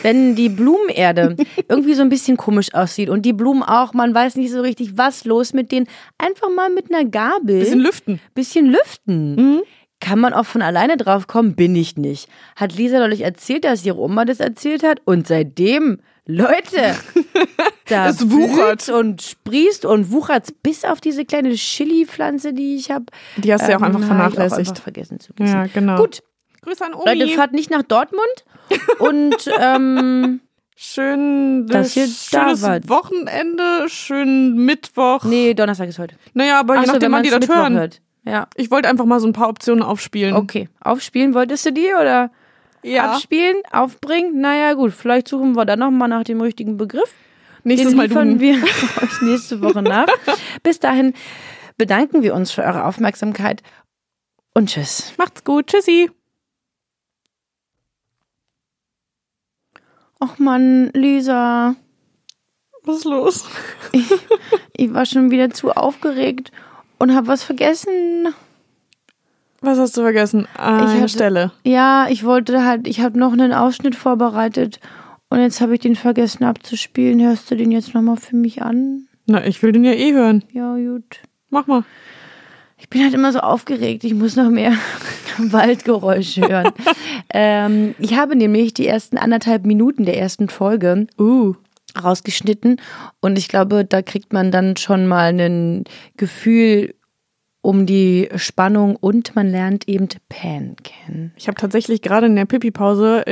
wenn 0.03 0.35
die 0.35 0.49
Blumenerde 0.49 1.37
irgendwie 1.69 1.95
so 1.95 2.03
ein 2.03 2.09
bisschen 2.09 2.37
komisch 2.37 2.73
aussieht 2.73 3.11
und 3.11 3.23
die 3.27 3.33
Blumen 3.35 3.63
auch, 3.63 3.93
man 3.93 4.15
weiß 4.15 4.37
nicht 4.37 4.51
so 4.53 4.61
richtig, 4.63 4.97
was 4.97 5.25
los 5.25 5.53
mit 5.53 5.73
denen, 5.73 5.87
einfach 6.17 6.49
mal 6.55 6.71
mit 6.71 6.93
einer 6.93 7.05
Gabel 7.05 7.59
Bisschen 7.61 7.81
lüften. 7.81 8.21
bisschen 8.35 8.67
lüften. 8.67 9.35
Mhm. 9.35 9.63
Kann 10.01 10.21
man 10.21 10.33
auch 10.33 10.47
von 10.47 10.63
alleine 10.63 10.97
drauf 10.97 11.27
kommen? 11.27 11.55
Bin 11.57 11.75
ich 11.75 11.97
nicht. 11.97 12.29
Hat 12.55 12.73
Lisa 12.77 13.01
neulich 13.01 13.23
erzählt, 13.23 13.65
dass 13.65 13.85
ihre 13.85 13.99
Oma 13.99 14.25
das 14.25 14.39
erzählt 14.39 14.85
hat 14.85 15.01
und 15.05 15.27
seitdem, 15.27 15.99
Leute, 16.25 16.95
da 17.89 18.09
Es 18.09 18.31
wuchert. 18.31 18.89
und 18.91 19.23
sprießt 19.23 19.85
und 19.87 20.13
wuchert 20.13 20.63
bis 20.63 20.85
auf 20.85 21.01
diese 21.01 21.25
kleine 21.25 21.53
Chili-Pflanze, 21.55 22.53
die 22.53 22.77
ich 22.77 22.91
habe. 22.93 23.07
Die 23.39 23.53
hast 23.53 23.67
du 23.67 23.73
ja 23.73 23.79
auch 23.79 23.83
einfach 23.83 24.03
vernachlässigt. 24.05 24.69
einfach 24.69 24.83
vergessen 24.83 25.19
zu 25.21 25.33
gießen. 25.33 25.55
Ja, 25.55 25.67
genau. 25.67 25.97
Gut, 25.97 26.23
Grüße 26.69 26.85
an 26.85 26.95
Omi. 26.95 27.15
Leute, 27.15 27.29
fahrt 27.35 27.53
nicht 27.53 27.71
nach 27.71 27.83
Dortmund 27.83 28.45
und 28.99 29.37
ähm, 29.61 30.41
Schön, 30.81 31.67
Dass 31.67 31.97
ihr 31.97 32.07
da 32.31 32.45
schönes 32.47 32.63
wart. 32.63 32.89
Wochenende, 32.89 33.89
schönen 33.89 34.55
Mittwoch. 34.65 35.25
nee, 35.25 35.53
Donnerstag 35.53 35.89
ist 35.89 35.99
heute. 35.99 36.15
Naja, 36.35 36.61
aber 36.61 36.75
je 36.75 36.81
Ach 36.83 36.87
so, 36.87 36.93
nachdem, 36.93 37.11
wann 37.13 37.23
die 37.25 37.31
das 37.31 37.41
Mittwoch 37.41 37.57
hören. 37.57 37.75
hört. 37.75 38.01
Ja, 38.25 38.47
Ich 38.55 38.71
wollte 38.71 38.89
einfach 38.89 39.05
mal 39.05 39.19
so 39.19 39.27
ein 39.27 39.33
paar 39.33 39.49
Optionen 39.49 39.83
aufspielen. 39.83 40.37
okay. 40.37 40.69
Aufspielen 40.81 41.35
wolltest 41.35 41.67
du 41.67 41.73
die 41.73 41.89
oder 42.01 42.31
Ja. 42.85 43.11
abspielen, 43.11 43.57
aufbringen? 43.73 44.41
Naja, 44.41 44.75
gut, 44.75 44.93
vielleicht 44.93 45.27
suchen 45.27 45.57
wir 45.57 45.65
dann 45.65 45.81
nochmal 45.81 46.09
nach 46.09 46.23
dem 46.23 46.41
richtigen 46.41 46.77
Begriff. 46.77 47.13
Nächstes 47.65 47.91
Den 47.91 47.97
Mal 47.97 48.07
liefern 48.07 48.35
du. 48.35 48.41
wir 48.41 48.55
euch 49.03 49.21
nächste 49.23 49.61
Woche 49.61 49.83
nach. 49.83 50.07
Bis 50.63 50.79
dahin 50.79 51.13
bedanken 51.77 52.23
wir 52.23 52.35
uns 52.35 52.53
für 52.53 52.63
eure 52.63 52.85
Aufmerksamkeit 52.85 53.63
und 54.55 54.69
tschüss. 54.71 55.13
Macht's 55.19 55.43
gut. 55.43 55.67
Tschüssi. 55.67 56.09
Och 60.21 60.39
Mann, 60.39 60.91
Lisa, 60.95 61.75
Was 62.85 62.99
ist 62.99 63.05
los? 63.05 63.45
ich 64.77 64.93
war 64.95 65.07
schon 65.07 65.31
wieder 65.31 65.51
zu 65.51 65.71
aufgeregt 65.73 66.51
und 66.99 67.15
habe 67.15 67.29
was 67.29 67.45
vergessen. 67.45 68.29
Was 69.61 69.79
hast 69.79 69.97
du 69.97 70.03
vergessen? 70.03 70.47
Eine 70.57 70.85
Ich 70.85 71.01
hatte- 71.01 71.09
Stelle. 71.09 71.53
Ja, 71.65 72.07
ich 72.09 72.25
wollte 72.25 72.65
halt, 72.65 72.87
ich 72.89 73.01
habe 73.01 73.19
noch 73.19 73.33
einen 73.33 73.53
Ausschnitt 73.53 73.95
vorbereitet 73.95 74.81
und 75.31 75.41
jetzt 75.41 75.61
habe 75.61 75.75
ich 75.75 75.81
den 75.81 75.97
vergessen 75.97 76.45
abzuspielen. 76.45 77.21
Hörst 77.23 77.51
du 77.51 77.57
den 77.57 77.71
jetzt 77.71 77.95
nochmal 77.95 78.17
für 78.17 78.37
mich 78.37 78.63
an? 78.63 79.07
Na, 79.27 79.45
ich 79.47 79.63
will 79.63 79.73
den 79.73 79.85
ja 79.85 79.93
eh 79.93 80.13
hören. 80.13 80.43
Ja, 80.53 80.75
gut. 80.77 81.21
Mach 81.51 81.67
mal. 81.67 81.85
Ich 82.79 82.89
bin 82.89 83.03
halt 83.03 83.15
immer 83.15 83.33
so 83.33 83.41
aufgeregt. 83.41 84.05
Ich 84.05 84.15
muss 84.15 84.37
noch 84.37 84.49
mehr 84.51 84.73
Waldgeräusche 85.53 86.49
hören. 86.49 86.73
ähm, 87.33 87.95
ich 87.99 88.17
habe 88.17 88.37
nämlich 88.37 88.75
die 88.75 88.87
ersten 88.87 89.19
anderthalb 89.19 89.67
Minuten 89.67 90.05
der 90.05 90.19
ersten 90.19 90.49
Folge 90.49 91.07
Uh. 91.19 91.55
rausgeschnitten 92.01 92.81
und 93.21 93.39
ich 93.39 93.49
glaube, 93.49 93.85
da 93.85 94.03
kriegt 94.03 94.33
man 94.33 94.51
dann 94.51 94.77
schon 94.77 95.07
mal 95.07 95.39
ein 95.39 95.85
Gefühl 96.17 96.95
um 97.61 97.87
die 97.87 98.29
Spannung 98.37 98.97
und 98.97 99.35
man 99.35 99.51
lernt 99.51 99.89
eben 99.89 100.09
Pan 100.29 100.77
kennen. 100.83 101.33
Ich 101.37 101.49
habe 101.49 101.57
tatsächlich 101.61 102.03
gerade 102.03 102.27
in 102.27 102.37
der 102.37 102.45
Pipi-Pause 102.45 103.25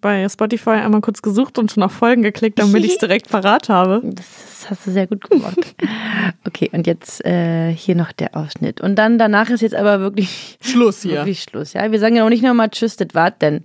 bei 0.00 0.28
Spotify 0.28 0.70
einmal 0.70 1.02
kurz 1.02 1.20
gesucht 1.20 1.58
und 1.58 1.70
schon 1.70 1.82
auf 1.82 1.92
Folgen 1.92 2.22
geklickt, 2.22 2.58
damit 2.58 2.84
ich 2.84 2.92
es 2.92 2.98
direkt 2.98 3.28
parat 3.28 3.68
habe. 3.68 4.00
Das 4.02 4.70
hast 4.70 4.86
du 4.86 4.90
sehr 4.90 5.06
gut 5.06 5.28
gemacht. 5.28 5.76
okay, 6.46 6.70
und 6.72 6.86
jetzt 6.86 7.24
äh, 7.24 7.72
hier 7.72 7.94
noch 7.94 8.12
der 8.12 8.34
Ausschnitt. 8.34 8.80
Und 8.80 8.96
dann 8.96 9.18
danach 9.18 9.50
ist 9.50 9.60
jetzt 9.60 9.74
aber 9.74 10.00
wirklich 10.00 10.58
Schluss 10.60 11.02
hier. 11.02 11.16
Wirklich 11.16 11.42
Schluss, 11.42 11.74
ja. 11.74 11.90
Wir 11.92 12.00
sagen 12.00 12.16
ja 12.16 12.24
auch 12.24 12.30
nicht 12.30 12.42
nochmal 12.42 12.70
Tschüss, 12.70 12.96
das 12.96 13.08
war's 13.12 13.34
denn. 13.40 13.62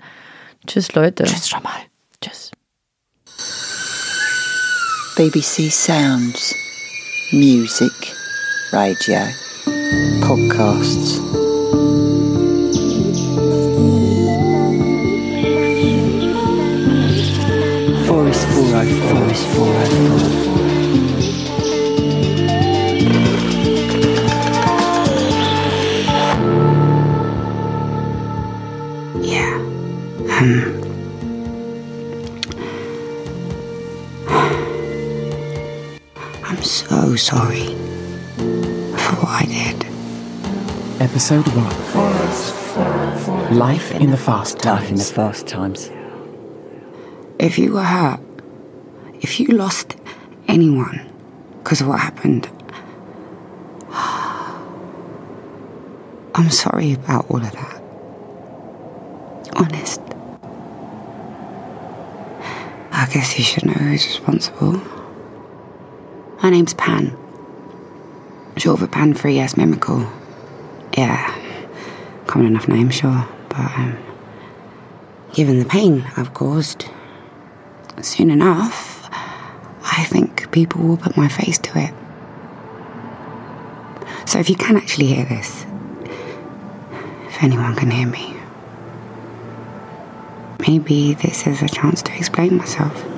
Tschüss, 0.67 0.93
Leute. 0.93 1.23
Tschüss 1.23 1.49
schon 1.49 1.63
mal. 1.63 1.71
Tschüss. 2.21 2.51
BBC 5.15 5.71
Sounds. 5.71 6.55
Music. 7.31 7.91
Radio. 8.71 9.40
Podcasts. 10.21 11.40
Episode 41.21 41.53
1 41.53 43.55
Life 43.55 43.91
in 43.91 44.09
the 44.09 44.17
Fast 44.17 44.65
Life 44.65 44.89
in 44.89 44.95
the 44.95 45.03
fast 45.03 45.45
times. 45.45 45.91
If 47.37 47.59
you 47.59 47.73
were 47.73 47.83
hurt, 47.83 48.19
if 49.21 49.39
you 49.39 49.49
lost 49.49 49.97
anyone 50.47 51.07
because 51.59 51.79
of 51.79 51.89
what 51.89 51.99
happened, 51.99 52.49
I'm 56.33 56.49
sorry 56.49 56.93
about 56.93 57.29
all 57.29 57.37
of 57.37 57.51
that. 57.51 57.81
Honest. 59.57 60.01
I 62.91 63.07
guess 63.13 63.37
you 63.37 63.43
should 63.43 63.67
know 63.67 63.73
who's 63.73 64.07
responsible. 64.07 64.81
My 66.41 66.49
name's 66.49 66.73
Pan. 66.73 67.15
Short 68.57 68.79
for 68.79 68.87
Pan 68.87 69.13
Free 69.13 69.37
S 69.37 69.53
Mimical. 69.53 70.11
Yeah, 70.97 71.33
common 72.27 72.47
enough 72.47 72.67
name, 72.67 72.89
sure, 72.89 73.25
but 73.49 73.57
um, 73.77 73.97
given 75.33 75.59
the 75.59 75.65
pain 75.65 76.05
I've 76.17 76.33
caused, 76.33 76.85
soon 78.01 78.29
enough, 78.29 79.09
I 79.83 80.03
think 80.09 80.51
people 80.51 80.81
will 80.81 80.97
put 80.97 81.15
my 81.15 81.27
face 81.27 81.57
to 81.59 81.71
it. 81.75 81.93
So 84.27 84.39
if 84.39 84.49
you 84.49 84.55
can 84.55 84.77
actually 84.77 85.07
hear 85.07 85.25
this, 85.25 85.65
if 87.27 87.41
anyone 87.43 87.75
can 87.75 87.91
hear 87.91 88.07
me, 88.07 88.33
maybe 90.67 91.13
this 91.15 91.47
is 91.47 91.61
a 91.61 91.69
chance 91.69 92.01
to 92.03 92.15
explain 92.15 92.57
myself. 92.57 93.10